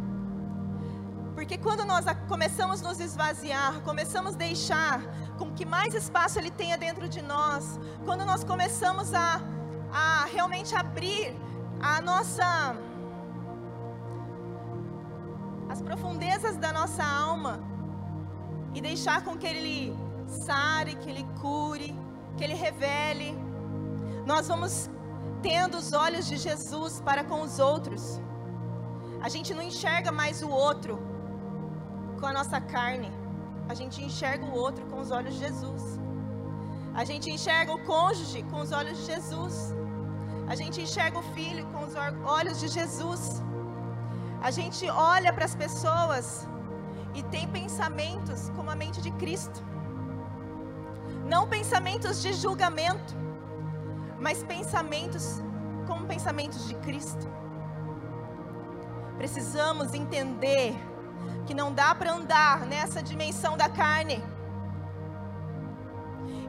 Porque 1.35 1.57
quando 1.57 1.83
nós 1.85 2.05
começamos 2.27 2.81
a 2.81 2.87
nos 2.87 2.99
esvaziar, 2.99 3.81
começamos 3.81 4.35
a 4.35 4.37
deixar 4.37 5.01
com 5.37 5.51
que 5.51 5.65
mais 5.65 5.93
espaço 5.93 6.39
Ele 6.39 6.49
tenha 6.49 6.77
dentro 6.77 7.09
de 7.09 7.21
nós, 7.21 7.79
quando 8.05 8.25
nós 8.25 8.43
começamos 8.43 9.13
a, 9.13 9.41
a 9.91 10.25
realmente 10.25 10.73
abrir 10.73 11.35
a 11.81 12.01
nossa. 12.01 12.75
as 15.69 15.81
profundezas 15.81 16.55
da 16.55 16.71
nossa 16.71 17.03
alma 17.03 17.59
e 18.73 18.79
deixar 18.79 19.23
com 19.23 19.37
que 19.37 19.45
Ele 19.45 19.93
sare, 20.25 20.95
que 20.95 21.09
Ele 21.09 21.25
cure, 21.41 21.93
que 22.37 22.43
Ele 22.43 22.53
revele, 22.53 23.37
nós 24.25 24.47
vamos 24.47 24.89
tendo 25.47 25.75
os 25.81 25.89
olhos 26.05 26.25
de 26.31 26.37
Jesus 26.45 26.93
para 27.07 27.23
com 27.29 27.39
os 27.47 27.55
outros. 27.71 28.03
A 29.25 29.29
gente 29.33 29.53
não 29.57 29.63
enxerga 29.71 30.11
mais 30.21 30.37
o 30.47 30.49
outro 30.49 30.93
com 32.19 32.25
a 32.31 32.33
nossa 32.37 32.59
carne. 32.75 33.11
A 33.71 33.75
gente 33.79 33.97
enxerga 34.07 34.43
o 34.45 34.53
outro 34.65 34.83
com 34.91 34.99
os 35.03 35.11
olhos 35.17 35.33
de 35.35 35.41
Jesus. 35.47 35.83
A 37.01 37.03
gente 37.09 37.27
enxerga 37.35 37.71
o 37.77 37.81
cônjuge 37.91 38.41
com 38.51 38.59
os 38.65 38.71
olhos 38.79 38.97
de 38.99 39.05
Jesus. 39.13 39.55
A 40.51 40.55
gente 40.61 40.77
enxerga 40.85 41.19
o 41.19 41.25
filho 41.35 41.65
com 41.73 41.81
os 41.87 41.93
olhos 42.37 42.59
de 42.63 42.69
Jesus. 42.77 43.23
A 44.47 44.51
gente 44.57 44.83
olha 44.89 45.31
para 45.35 45.45
as 45.49 45.55
pessoas 45.63 46.47
e 47.13 47.21
tem 47.35 47.45
pensamentos 47.59 48.49
como 48.55 48.71
a 48.71 48.75
mente 48.83 48.99
de 49.07 49.11
Cristo. 49.21 49.61
Não 51.33 51.43
pensamentos 51.55 52.21
de 52.23 52.33
julgamento, 52.33 53.24
mas 54.19 54.43
pensamentos 54.43 55.41
como 55.87 56.05
pensamentos 56.05 56.67
de 56.67 56.75
Cristo. 56.75 57.27
Precisamos 59.17 59.93
entender 59.93 60.75
que 61.45 61.53
não 61.53 61.73
dá 61.73 61.93
para 61.95 62.11
andar 62.11 62.65
nessa 62.65 63.01
dimensão 63.01 63.55
da 63.55 63.69
carne. 63.69 64.23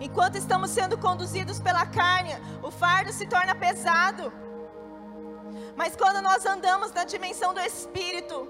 Enquanto 0.01 0.37
estamos 0.37 0.71
sendo 0.71 0.99
conduzidos 0.99 1.61
pela 1.61 1.87
carne, 1.87 2.33
o 2.63 2.71
fardo 2.71 3.13
se 3.13 3.27
torna 3.27 3.55
pesado. 3.55 4.33
Mas 5.77 5.95
quando 5.97 6.21
nós 6.23 6.45
andamos 6.45 6.93
na 6.93 7.05
dimensão 7.05 7.55
do 7.55 7.61
Espírito, 7.61 8.49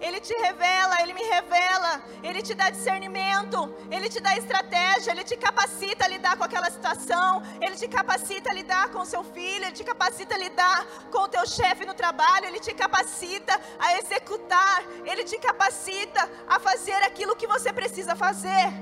Ele 0.00 0.18
te 0.18 0.32
revela, 0.32 1.02
Ele 1.02 1.12
me 1.12 1.22
revela, 1.22 2.02
Ele 2.22 2.40
te 2.40 2.54
dá 2.54 2.70
discernimento, 2.70 3.74
Ele 3.90 4.08
te 4.08 4.18
dá 4.18 4.34
estratégia, 4.36 5.10
Ele 5.10 5.24
te 5.24 5.36
capacita 5.36 6.06
a 6.06 6.08
lidar 6.08 6.36
com 6.38 6.44
aquela 6.44 6.70
situação, 6.70 7.42
Ele 7.60 7.76
te 7.76 7.86
capacita 7.86 8.50
a 8.50 8.54
lidar 8.54 8.88
com 8.90 9.00
o 9.00 9.04
seu 9.04 9.22
filho, 9.22 9.64
Ele 9.64 9.72
te 9.72 9.84
capacita 9.84 10.34
a 10.34 10.38
lidar 10.38 10.86
com 11.10 11.18
o 11.18 11.28
teu 11.28 11.46
chefe 11.46 11.84
no 11.84 11.92
trabalho, 11.92 12.46
Ele 12.46 12.60
te 12.60 12.72
capacita 12.72 13.60
a 13.78 13.98
executar, 13.98 14.82
Ele 15.04 15.22
te 15.24 15.38
capacita 15.38 16.28
a 16.48 16.58
fazer 16.58 17.00
aquilo 17.04 17.36
que 17.36 17.46
você 17.46 17.70
precisa 17.70 18.16
fazer. 18.16 18.72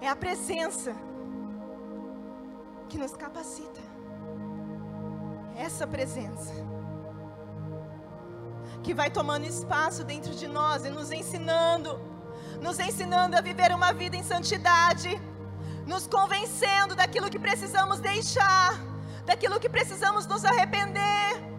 É 0.00 0.08
a 0.08 0.16
presença 0.16 0.96
que 2.88 2.98
nos 2.98 3.12
capacita. 3.12 3.80
Essa 5.56 5.86
presença 5.86 6.79
que 8.82 8.94
vai 8.94 9.10
tomando 9.10 9.46
espaço 9.46 10.04
dentro 10.04 10.34
de 10.34 10.46
nós 10.48 10.84
e 10.84 10.90
nos 10.90 11.10
ensinando, 11.10 12.00
nos 12.60 12.78
ensinando 12.78 13.36
a 13.36 13.40
viver 13.40 13.72
uma 13.72 13.92
vida 13.92 14.16
em 14.16 14.22
santidade, 14.22 15.20
nos 15.86 16.06
convencendo 16.06 16.94
daquilo 16.94 17.30
que 17.30 17.38
precisamos 17.38 18.00
deixar, 18.00 18.72
daquilo 19.24 19.60
que 19.60 19.68
precisamos 19.68 20.26
nos 20.26 20.44
arrepender. 20.44 21.50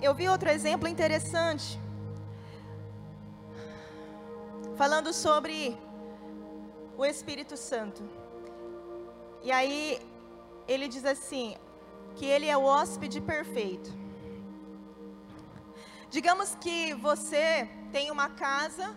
Eu 0.00 0.14
vi 0.14 0.28
outro 0.28 0.48
exemplo 0.48 0.88
interessante 0.88 1.78
falando 4.78 5.12
sobre 5.12 5.76
o 6.96 7.04
Espírito 7.04 7.56
Santo. 7.56 8.08
E 9.42 9.50
aí 9.50 10.00
ele 10.68 10.86
diz 10.86 11.04
assim, 11.04 11.56
que 12.14 12.24
ele 12.24 12.46
é 12.46 12.56
o 12.56 12.62
hóspede 12.62 13.20
perfeito. 13.20 13.90
Digamos 16.08 16.54
que 16.54 16.94
você 16.94 17.68
tem 17.90 18.12
uma 18.12 18.28
casa 18.30 18.96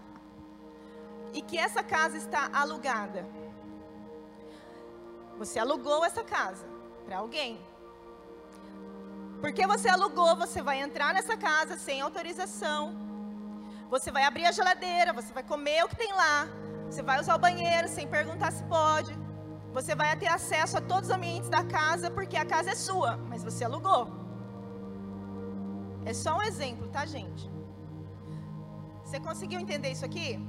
e 1.33 1.41
que 1.41 1.57
essa 1.57 1.83
casa 1.83 2.15
está 2.15 2.51
alugada. 2.53 3.27
Você 5.39 5.57
alugou 5.57 6.05
essa 6.05 6.23
casa 6.23 6.65
para 7.05 7.17
alguém. 7.17 7.59
Porque 9.41 9.65
você 9.65 9.89
alugou, 9.89 10.35
você 10.35 10.61
vai 10.61 10.79
entrar 10.79 11.11
nessa 11.15 11.35
casa 11.35 11.75
sem 11.75 12.01
autorização. 12.01 13.10
Você 13.91 14.09
vai 14.09 14.23
abrir 14.23 14.45
a 14.45 14.53
geladeira, 14.53 15.11
você 15.11 15.33
vai 15.33 15.43
comer 15.43 15.83
o 15.83 15.89
que 15.89 15.97
tem 15.97 16.13
lá. 16.13 16.47
Você 16.85 17.01
vai 17.01 17.19
usar 17.19 17.35
o 17.35 17.39
banheiro 17.39 17.89
sem 17.89 18.07
perguntar 18.07 18.49
se 18.51 18.63
pode. 18.63 19.13
Você 19.73 19.93
vai 19.93 20.15
ter 20.17 20.27
acesso 20.27 20.77
a 20.77 20.81
todos 20.81 21.09
os 21.09 21.15
ambientes 21.15 21.49
da 21.49 21.63
casa 21.65 22.09
porque 22.09 22.37
a 22.37 22.45
casa 22.45 22.69
é 22.71 22.75
sua, 22.75 23.17
mas 23.17 23.43
você 23.43 23.65
alugou. 23.65 24.07
É 26.05 26.13
só 26.13 26.37
um 26.37 26.41
exemplo, 26.41 26.87
tá, 26.87 27.05
gente? 27.05 27.51
Você 29.03 29.19
conseguiu 29.19 29.59
entender 29.59 29.91
isso 29.91 30.05
aqui? 30.05 30.39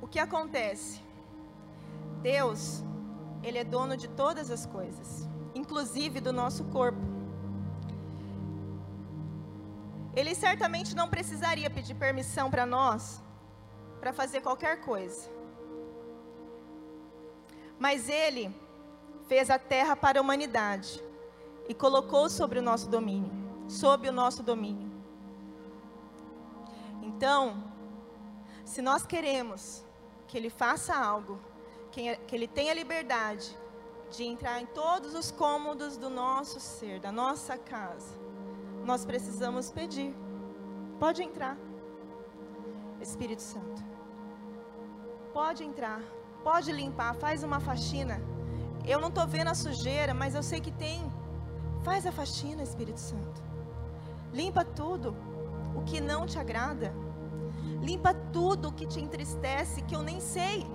O 0.00 0.08
que 0.08 0.18
acontece? 0.18 1.02
Deus, 2.22 2.82
Ele 3.42 3.58
é 3.58 3.64
dono 3.64 3.98
de 3.98 4.08
todas 4.08 4.50
as 4.50 4.64
coisas, 4.64 5.28
inclusive 5.54 6.20
do 6.20 6.32
nosso 6.32 6.64
corpo. 6.64 7.09
Ele 10.14 10.34
certamente 10.34 10.94
não 10.94 11.08
precisaria 11.08 11.70
pedir 11.70 11.94
permissão 11.94 12.50
para 12.50 12.66
nós 12.66 13.22
para 14.00 14.12
fazer 14.12 14.40
qualquer 14.40 14.80
coisa. 14.80 15.30
Mas 17.78 18.08
Ele 18.08 18.54
fez 19.28 19.50
a 19.50 19.58
terra 19.58 19.94
para 19.94 20.18
a 20.18 20.22
humanidade 20.22 21.02
e 21.68 21.74
colocou 21.74 22.28
sobre 22.28 22.58
o 22.58 22.62
nosso 22.62 22.88
domínio, 22.88 23.30
sob 23.68 24.08
o 24.08 24.12
nosso 24.12 24.42
domínio. 24.42 24.90
Então, 27.02 27.62
se 28.64 28.82
nós 28.82 29.06
queremos 29.06 29.84
que 30.26 30.36
Ele 30.36 30.50
faça 30.50 30.94
algo, 30.96 31.38
que 31.92 32.18
Ele 32.32 32.48
tenha 32.48 32.74
liberdade, 32.74 33.56
de 34.10 34.24
entrar 34.24 34.60
em 34.60 34.66
todos 34.66 35.14
os 35.14 35.30
cômodos 35.30 35.96
do 35.96 36.10
nosso 36.10 36.58
ser, 36.58 36.98
da 36.98 37.12
nossa 37.12 37.56
casa, 37.56 38.18
nós 38.90 39.04
precisamos 39.04 39.70
pedir. 39.70 40.12
Pode 40.98 41.22
entrar, 41.22 41.56
Espírito 43.00 43.40
Santo. 43.40 43.80
Pode 45.32 45.62
entrar, 45.62 46.00
pode 46.42 46.72
limpar, 46.72 47.14
faz 47.14 47.44
uma 47.44 47.60
faxina. 47.60 48.20
Eu 48.84 49.00
não 49.00 49.10
estou 49.10 49.28
vendo 49.28 49.46
a 49.46 49.54
sujeira, 49.54 50.12
mas 50.12 50.34
eu 50.34 50.42
sei 50.42 50.60
que 50.60 50.72
tem. 50.72 51.00
Faz 51.84 52.04
a 52.04 52.10
faxina, 52.10 52.64
Espírito 52.64 52.98
Santo. 52.98 53.40
Limpa 54.32 54.64
tudo 54.64 55.16
o 55.76 55.82
que 55.82 56.00
não 56.00 56.26
te 56.26 56.36
agrada. 56.36 56.92
Limpa 57.80 58.12
tudo 58.12 58.68
o 58.68 58.72
que 58.72 58.86
te 58.86 59.00
entristece, 59.00 59.82
que 59.82 59.94
eu 59.94 60.02
nem 60.02 60.20
sei, 60.20 60.66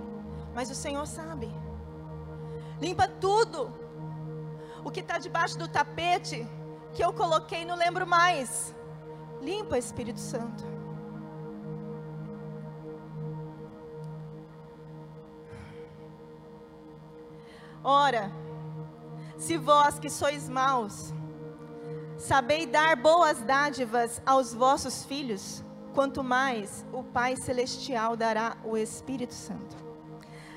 mas 0.54 0.70
o 0.70 0.74
Senhor 0.74 1.06
sabe. 1.06 1.54
Limpa 2.80 3.06
tudo 3.06 3.70
o 4.82 4.90
que 4.90 5.00
está 5.00 5.18
debaixo 5.18 5.58
do 5.58 5.68
tapete, 5.68 6.48
que 6.96 7.04
eu 7.04 7.12
coloquei, 7.12 7.62
não 7.66 7.76
lembro 7.76 8.06
mais. 8.06 8.74
Limpa, 9.42 9.76
Espírito 9.76 10.18
Santo. 10.18 10.64
Ora, 17.84 18.32
se 19.36 19.58
vós 19.58 19.98
que 19.98 20.08
sois 20.08 20.48
maus, 20.48 21.12
sabei 22.16 22.66
dar 22.66 22.96
boas 22.96 23.42
dádivas 23.42 24.22
aos 24.24 24.54
vossos 24.54 25.04
filhos, 25.04 25.62
quanto 25.94 26.24
mais 26.24 26.84
o 26.92 27.04
Pai 27.04 27.36
Celestial 27.36 28.16
dará 28.16 28.56
o 28.64 28.74
Espírito 28.74 29.34
Santo. 29.34 29.76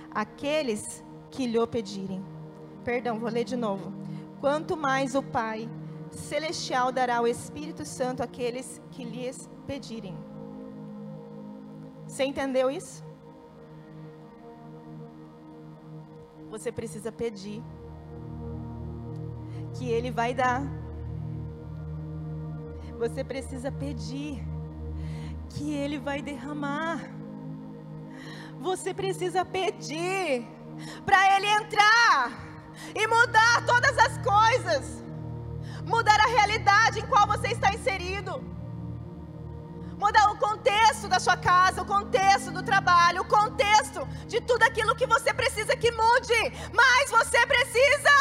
Aqueles 0.09 1.03
que 1.29 1.45
lhe 1.45 1.67
pedirem. 1.67 2.25
Perdão, 2.85 3.19
vou 3.19 3.29
ler 3.29 3.43
de 3.43 3.57
novo. 3.57 3.93
Quanto 4.39 4.77
mais 4.77 5.15
o 5.15 5.21
Pai 5.21 5.69
Celestial 6.17 6.91
dará 6.91 7.21
o 7.21 7.27
Espírito 7.27 7.85
Santo 7.85 8.23
àqueles 8.23 8.81
que 8.91 9.03
lhes 9.03 9.49
pedirem. 9.67 10.17
Você 12.07 12.23
entendeu 12.23 12.71
isso? 12.71 13.03
Você 16.49 16.71
precisa 16.71 17.11
pedir, 17.11 17.63
que 19.75 19.89
Ele 19.89 20.09
vai 20.09 20.33
dar. 20.33 20.63
Você 22.97 23.23
precisa 23.23 23.71
pedir, 23.71 24.43
que 25.51 25.73
Ele 25.73 25.99
vai 25.99 26.21
derramar. 26.21 26.99
Você 28.59 28.93
precisa 28.93 29.45
pedir 29.45 30.45
para 31.05 31.37
Ele 31.37 31.47
entrar 31.47 32.31
e 32.95 33.07
mudar 33.07 33.65
todas 33.65 33.97
as 33.97 34.17
coisas, 34.17 35.03
mudar 35.89 36.19
a 36.21 36.27
realidade 36.27 36.99
em 36.99 37.07
qual 37.07 37.25
você 37.27 37.47
está 37.47 37.73
inserido, 37.73 38.33
mudar 39.97 40.31
o 40.31 40.37
contexto 40.37 41.07
da 41.07 41.19
sua 41.19 41.35
casa, 41.35 41.81
o 41.81 41.85
contexto 41.85 42.51
do 42.51 42.61
trabalho, 42.63 43.21
o 43.23 43.25
contexto 43.25 44.07
de 44.27 44.39
tudo 44.39 44.63
aquilo 44.63 44.95
que 44.95 45.07
você 45.07 45.33
precisa 45.33 45.75
que 45.75 45.91
mude, 45.91 46.41
mas 46.73 47.09
você 47.09 47.45
precisa, 47.47 48.15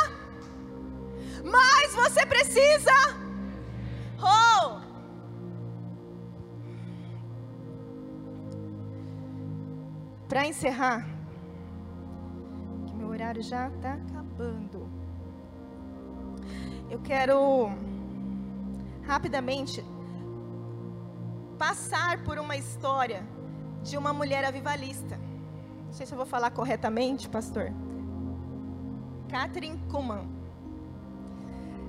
mas 1.45 1.95
você 1.95 2.25
precisa, 2.27 2.97
oh. 4.19 4.89
Para 10.27 10.47
encerrar, 10.47 11.07
que 12.87 12.95
meu 12.95 13.09
horário 13.09 13.43
já 13.43 13.69
está 13.69 13.95
acabando. 13.95 14.88
Eu 16.91 16.99
quero 17.01 17.71
rapidamente 19.03 19.85
passar 21.59 22.25
por 22.25 22.39
uma 22.39 22.57
história 22.57 23.27
de 23.83 23.97
uma 23.97 24.13
mulher 24.13 24.45
avivalista. 24.45 25.19
Não 25.87 25.93
sei 25.93 26.07
se 26.07 26.13
eu 26.13 26.17
vou 26.17 26.27
falar 26.27 26.51
corretamente, 26.51 27.29
pastor. 27.29 27.73
Catherine 29.29 29.79
Kuhlman. 29.91 30.27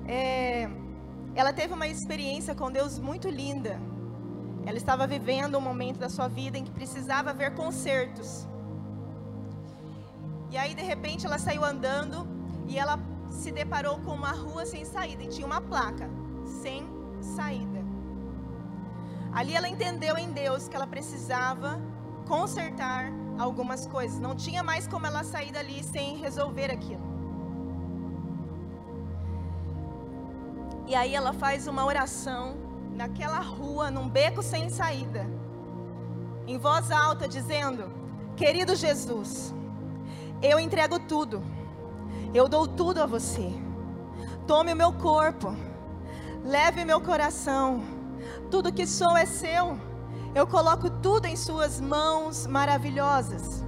É, 0.05 0.69
ela 1.33 1.53
teve 1.53 1.73
uma 1.73 1.87
experiência 1.87 2.53
com 2.53 2.69
Deus 2.71 2.99
muito 2.99 3.29
linda. 3.29 3.79
Ela 4.65 4.77
estava 4.77 5.07
vivendo 5.07 5.57
um 5.57 5.61
momento 5.61 5.97
da 5.97 6.09
sua 6.09 6.27
vida 6.27 6.57
em 6.57 6.65
que 6.65 6.71
precisava 6.71 7.33
ver 7.33 7.55
concertos. 7.55 8.47
E 10.51 10.57
aí, 10.57 10.73
de 10.73 10.81
repente, 10.81 11.25
ela 11.25 11.37
saiu 11.37 11.63
andando 11.63 12.27
e 12.67 12.77
ela 12.77 12.99
se 13.29 13.51
deparou 13.51 13.99
com 13.99 14.11
uma 14.11 14.31
rua 14.31 14.65
sem 14.65 14.85
saída 14.85 15.23
e 15.23 15.27
tinha 15.27 15.45
uma 15.45 15.61
placa: 15.61 16.09
sem 16.61 16.87
saída. 17.21 17.79
Ali 19.31 19.55
ela 19.55 19.69
entendeu 19.69 20.17
em 20.17 20.31
Deus 20.31 20.67
que 20.67 20.75
ela 20.75 20.87
precisava 20.87 21.79
consertar 22.27 23.11
algumas 23.37 23.85
coisas. 23.85 24.19
Não 24.19 24.35
tinha 24.35 24.63
mais 24.63 24.87
como 24.87 25.05
ela 25.05 25.23
sair 25.23 25.51
dali 25.51 25.83
sem 25.83 26.17
resolver 26.17 26.71
aquilo. 26.71 27.09
E 30.87 30.95
aí 30.95 31.13
ela 31.13 31.33
faz 31.33 31.67
uma 31.67 31.85
oração 31.85 32.55
naquela 32.91 33.39
rua, 33.39 33.91
num 33.91 34.09
beco 34.09 34.41
sem 34.41 34.69
saída, 34.69 35.25
em 36.47 36.57
voz 36.57 36.89
alta, 36.89 37.27
dizendo: 37.27 37.91
Querido 38.35 38.75
Jesus, 38.75 39.53
eu 40.41 40.59
entrego 40.59 40.99
tudo, 40.99 41.43
eu 42.33 42.47
dou 42.47 42.67
tudo 42.67 43.01
a 43.01 43.05
você. 43.05 43.51
Tome 44.45 44.73
o 44.73 44.75
meu 44.75 44.93
corpo, 44.93 45.55
leve 46.43 46.83
meu 46.83 46.99
coração, 47.01 47.83
tudo 48.49 48.73
que 48.73 48.87
sou 48.87 49.15
é 49.15 49.25
seu. 49.25 49.79
Eu 50.33 50.45
coloco 50.45 50.89
tudo 50.89 51.25
em 51.25 51.35
suas 51.35 51.79
mãos 51.81 52.45
maravilhosas. 52.45 53.63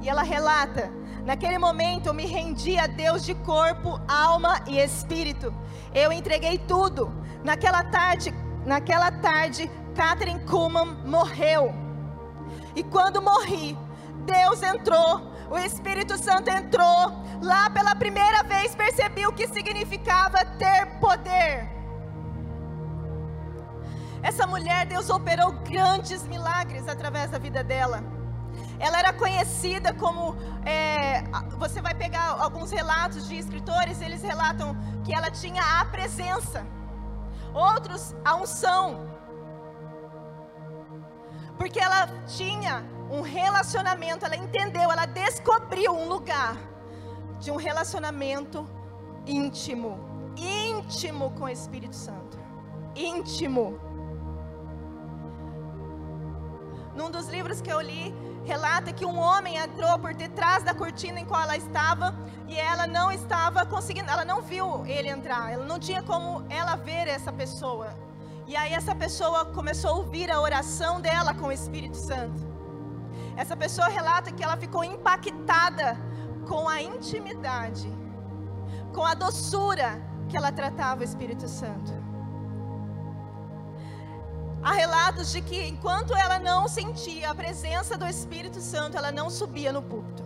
E 0.00 0.08
ela 0.08 0.22
relata: 0.22 0.90
Naquele 1.24 1.58
momento 1.58 2.06
eu 2.06 2.14
me 2.14 2.26
rendi 2.26 2.78
a 2.78 2.86
Deus 2.86 3.24
de 3.24 3.34
corpo, 3.34 4.00
alma 4.08 4.60
e 4.66 4.78
espírito. 4.78 5.54
Eu 5.94 6.12
entreguei 6.12 6.58
tudo. 6.58 7.12
Naquela 7.44 7.84
tarde, 7.84 8.34
naquela 8.64 9.10
tarde, 9.10 9.70
Catherine 9.94 10.40
Kuhlman 10.40 10.96
morreu. 11.04 11.72
E 12.74 12.82
quando 12.82 13.22
morri, 13.22 13.76
Deus 14.24 14.62
entrou, 14.62 15.29
o 15.50 15.58
Espírito 15.58 16.16
Santo 16.16 16.48
entrou. 16.48 17.20
Lá 17.42 17.68
pela 17.70 17.94
primeira 17.94 18.42
vez 18.44 18.74
percebi 18.74 19.26
o 19.26 19.32
que 19.32 19.48
significava 19.48 20.44
ter 20.58 20.86
poder. 21.00 21.68
Essa 24.22 24.46
mulher, 24.46 24.86
Deus 24.86 25.08
operou 25.10 25.52
grandes 25.52 26.26
milagres 26.26 26.86
através 26.86 27.30
da 27.30 27.38
vida 27.38 27.64
dela. 27.64 28.04
Ela 28.78 28.98
era 28.98 29.12
conhecida 29.12 29.92
como. 29.94 30.36
é, 30.64 31.22
você 31.58 31.80
vai 31.80 31.94
pegar 31.94 32.36
alguns 32.38 32.70
relatos 32.70 33.26
de 33.28 33.36
escritores, 33.36 34.00
eles 34.00 34.22
relatam 34.22 34.76
que 35.04 35.12
ela 35.12 35.30
tinha 35.30 35.62
a 35.80 35.84
presença, 35.86 36.66
outros 37.52 38.14
a 38.24 38.36
unção. 38.36 39.08
Porque 41.56 41.78
ela 41.78 42.08
tinha 42.26 42.84
um 43.10 43.22
relacionamento, 43.22 44.24
ela 44.24 44.36
entendeu, 44.36 44.90
ela 44.90 45.06
descobriu 45.06 45.92
um 45.92 46.08
lugar 46.08 46.56
de 47.38 47.50
um 47.50 47.56
relacionamento 47.56 48.68
íntimo 49.26 50.10
íntimo 50.36 51.30
com 51.32 51.44
o 51.44 51.48
Espírito 51.48 51.94
Santo. 51.94 52.38
Íntimo. 52.94 53.78
Num 56.94 57.10
dos 57.10 57.28
livros 57.28 57.60
que 57.60 57.72
eu 57.72 57.80
li, 57.80 58.14
relata 58.44 58.92
que 58.92 59.04
um 59.04 59.18
homem 59.18 59.56
entrou 59.56 59.98
por 59.98 60.14
detrás 60.14 60.62
da 60.62 60.74
cortina 60.74 61.20
em 61.20 61.24
qual 61.24 61.42
ela 61.42 61.56
estava 61.56 62.14
e 62.48 62.58
ela 62.58 62.86
não 62.86 63.12
estava 63.12 63.64
conseguindo, 63.64 64.10
ela 64.10 64.24
não 64.24 64.42
viu 64.42 64.84
ele 64.86 65.08
entrar, 65.08 65.52
ela 65.52 65.64
não 65.64 65.78
tinha 65.78 66.02
como 66.02 66.44
ela 66.50 66.74
ver 66.74 67.06
essa 67.06 67.32
pessoa. 67.32 67.94
E 68.46 68.56
aí 68.56 68.72
essa 68.72 68.94
pessoa 68.94 69.44
começou 69.46 69.90
a 69.90 69.94
ouvir 69.94 70.30
a 70.30 70.40
oração 70.40 71.00
dela 71.00 71.32
com 71.32 71.46
o 71.46 71.52
Espírito 71.52 71.96
Santo. 71.96 72.49
Essa 73.36 73.56
pessoa 73.56 73.88
relata 73.88 74.32
que 74.32 74.42
ela 74.42 74.56
ficou 74.56 74.82
impactada 74.84 75.96
com 76.46 76.68
a 76.68 76.82
intimidade, 76.82 77.88
com 78.92 79.04
a 79.04 79.14
doçura 79.14 80.00
que 80.28 80.36
ela 80.36 80.52
tratava 80.52 81.00
o 81.00 81.04
Espírito 81.04 81.48
Santo. 81.48 81.92
Há 84.62 84.72
relatos 84.72 85.32
de 85.32 85.40
que 85.40 85.66
enquanto 85.66 86.14
ela 86.14 86.38
não 86.38 86.68
sentia 86.68 87.30
a 87.30 87.34
presença 87.34 87.96
do 87.96 88.06
Espírito 88.06 88.60
Santo, 88.60 88.96
ela 88.96 89.10
não 89.10 89.30
subia 89.30 89.72
no 89.72 89.82
púlpito. 89.82 90.22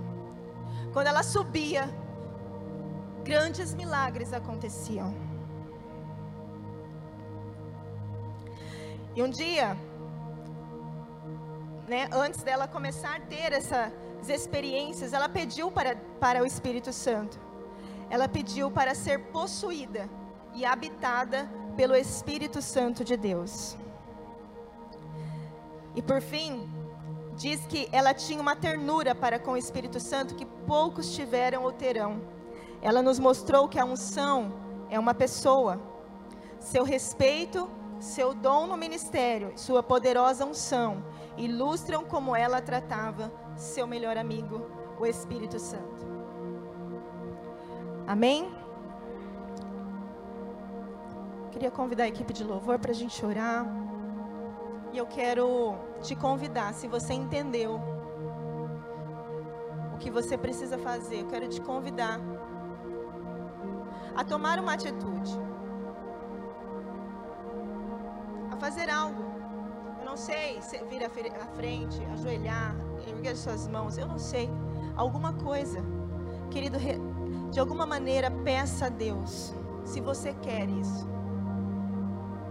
Quando 0.93 1.07
ela 1.07 1.23
subia, 1.23 1.89
grandes 3.23 3.75
milagres 3.75 4.33
aconteciam. 4.33 5.15
E 9.15 9.23
um 9.23 9.31
dia, 9.31 9.77
né, 11.87 12.09
antes 12.13 12.43
dela 12.43 12.67
começar 12.67 13.17
a 13.17 13.21
ter 13.21 13.53
essas 13.53 13.93
experiências, 14.29 15.13
ela 15.13 15.29
pediu 15.29 15.71
para, 15.71 15.97
para 16.19 16.43
o 16.43 16.47
Espírito 16.47 16.93
Santo. 16.93 17.39
ela 18.11 18.29
pediu 18.29 18.71
para 18.71 18.95
ser 18.95 19.19
possuída 19.33 20.09
e 20.53 20.65
habitada 20.65 21.49
pelo 21.75 21.97
Espírito 21.97 22.61
Santo 22.63 23.03
de 23.03 23.17
Deus. 23.17 23.77
E 25.97 26.03
por 26.03 26.21
fim, 26.21 26.69
diz 27.35 27.65
que 27.67 27.89
ela 27.91 28.13
tinha 28.15 28.41
uma 28.41 28.55
ternura 28.55 29.15
para 29.15 29.39
com 29.39 29.53
o 29.53 29.57
Espírito 29.57 29.99
Santo 29.99 30.35
que 30.35 30.45
poucos 30.45 31.15
tiveram 31.15 31.65
ou 31.65 31.73
terão. 31.73 32.21
Ela 32.83 33.03
nos 33.03 33.19
mostrou 33.19 33.69
que 33.69 33.79
a 33.79 33.85
unção 33.85 34.53
é 34.91 34.99
uma 34.99 35.15
pessoa. 35.15 35.81
Seu 36.61 36.85
respeito, 36.85 37.69
seu 37.99 38.35
dom 38.35 38.67
no 38.67 38.77
ministério, 38.77 39.53
sua 39.57 39.83
poderosa 39.83 40.45
unção 40.45 41.03
ilustram 41.37 42.05
como 42.05 42.35
ela 42.35 42.61
tratava 42.61 43.33
seu 43.57 43.87
melhor 43.87 44.17
amigo, 44.17 44.67
o 44.99 45.07
Espírito 45.07 45.59
Santo. 45.59 46.07
Amém? 48.07 48.55
Queria 51.51 51.71
convidar 51.71 52.05
a 52.05 52.09
equipe 52.09 52.33
de 52.33 52.45
louvor 52.45 52.79
para 52.79 52.91
a 52.91 52.95
gente 52.95 53.25
orar. 53.25 53.67
E 54.93 54.99
eu 54.99 55.07
quero 55.07 55.75
te 56.03 56.15
convidar, 56.15 56.73
se 56.75 56.87
você 56.87 57.13
entendeu 57.15 57.81
o 59.93 59.99
que 59.99 60.11
você 60.11 60.37
precisa 60.37 60.79
fazer, 60.79 61.23
eu 61.23 61.27
quero 61.27 61.49
te 61.49 61.61
convidar 61.61 62.21
a 64.15 64.25
tomar 64.25 64.61
uma 64.61 64.75
atitude, 64.75 65.33
a 68.53 68.57
fazer 68.57 68.89
algo. 68.89 69.34
Não 70.15 70.19
sei 70.19 70.63
se 70.63 70.79
vir 70.85 71.03
à 71.03 71.11
frente, 71.57 72.01
ajoelhar, 72.13 72.77
erguer 73.05 73.35
suas 73.35 73.67
mãos, 73.67 73.99
eu 73.99 74.07
não 74.07 74.17
sei, 74.17 74.49
alguma 74.95 75.33
coisa. 75.33 75.85
Querido, 76.53 76.79
de 77.51 77.59
alguma 77.59 77.85
maneira 77.85 78.31
peça 78.31 78.87
a 78.87 78.89
Deus, 78.89 79.53
se 79.85 80.01
você 80.01 80.33
quer 80.35 80.71
isso. 80.71 81.05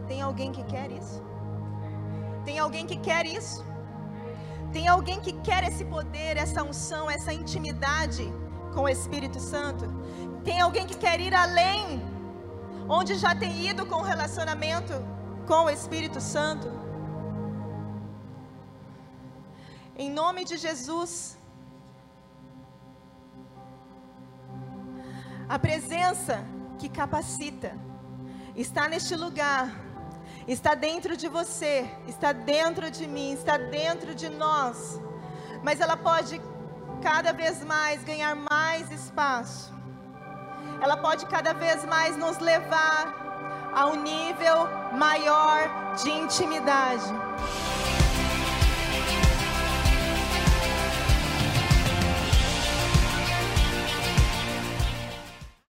Tem 0.09 0.21
alguém 0.21 0.51
que 0.51 0.61
quer 0.65 0.91
isso? 0.91 1.23
Tem 2.43 2.59
alguém 2.59 2.85
que 2.85 2.97
quer 2.97 3.25
isso? 3.25 3.63
Tem 4.73 4.89
alguém 4.89 5.21
que 5.21 5.31
quer 5.31 5.63
esse 5.63 5.85
poder, 5.85 6.35
essa 6.35 6.61
unção, 6.63 7.09
essa 7.09 7.31
intimidade 7.31 8.25
com 8.73 8.81
o 8.81 8.89
Espírito 8.89 9.39
Santo? 9.39 9.85
Tem 10.43 10.59
alguém 10.59 10.85
que 10.85 10.97
quer 10.97 11.17
ir 11.21 11.33
além, 11.33 12.03
onde 12.89 13.15
já 13.15 13.33
tem 13.33 13.69
ido 13.69 13.85
com 13.85 14.01
o 14.01 14.03
relacionamento 14.03 14.91
com 15.47 15.67
o 15.67 15.69
Espírito 15.69 16.19
Santo? 16.19 16.82
Em 19.95 20.09
nome 20.09 20.43
de 20.43 20.57
Jesus. 20.57 21.37
A 25.47 25.59
presença 25.59 26.43
que 26.79 26.89
capacita 26.89 27.77
está 28.55 28.87
neste 28.87 29.15
lugar 29.15 29.69
está 30.47 30.73
dentro 30.73 31.15
de 31.15 31.27
você, 31.27 31.87
está 32.07 32.31
dentro 32.31 32.89
de 32.89 33.07
mim, 33.07 33.33
está 33.33 33.57
dentro 33.57 34.15
de 34.15 34.29
nós. 34.29 34.99
Mas 35.61 35.79
ela 35.79 35.95
pode 35.95 36.41
cada 37.03 37.31
vez 37.31 37.63
mais 37.63 38.03
ganhar 38.03 38.35
mais 38.35 38.89
espaço. 38.91 39.71
Ela 40.81 40.97
pode 40.97 41.27
cada 41.27 41.53
vez 41.53 41.85
mais 41.85 42.17
nos 42.17 42.39
levar 42.39 43.71
a 43.73 43.85
um 43.87 44.01
nível 44.01 44.67
maior 44.97 45.93
de 46.01 46.09
intimidade. 46.09 47.05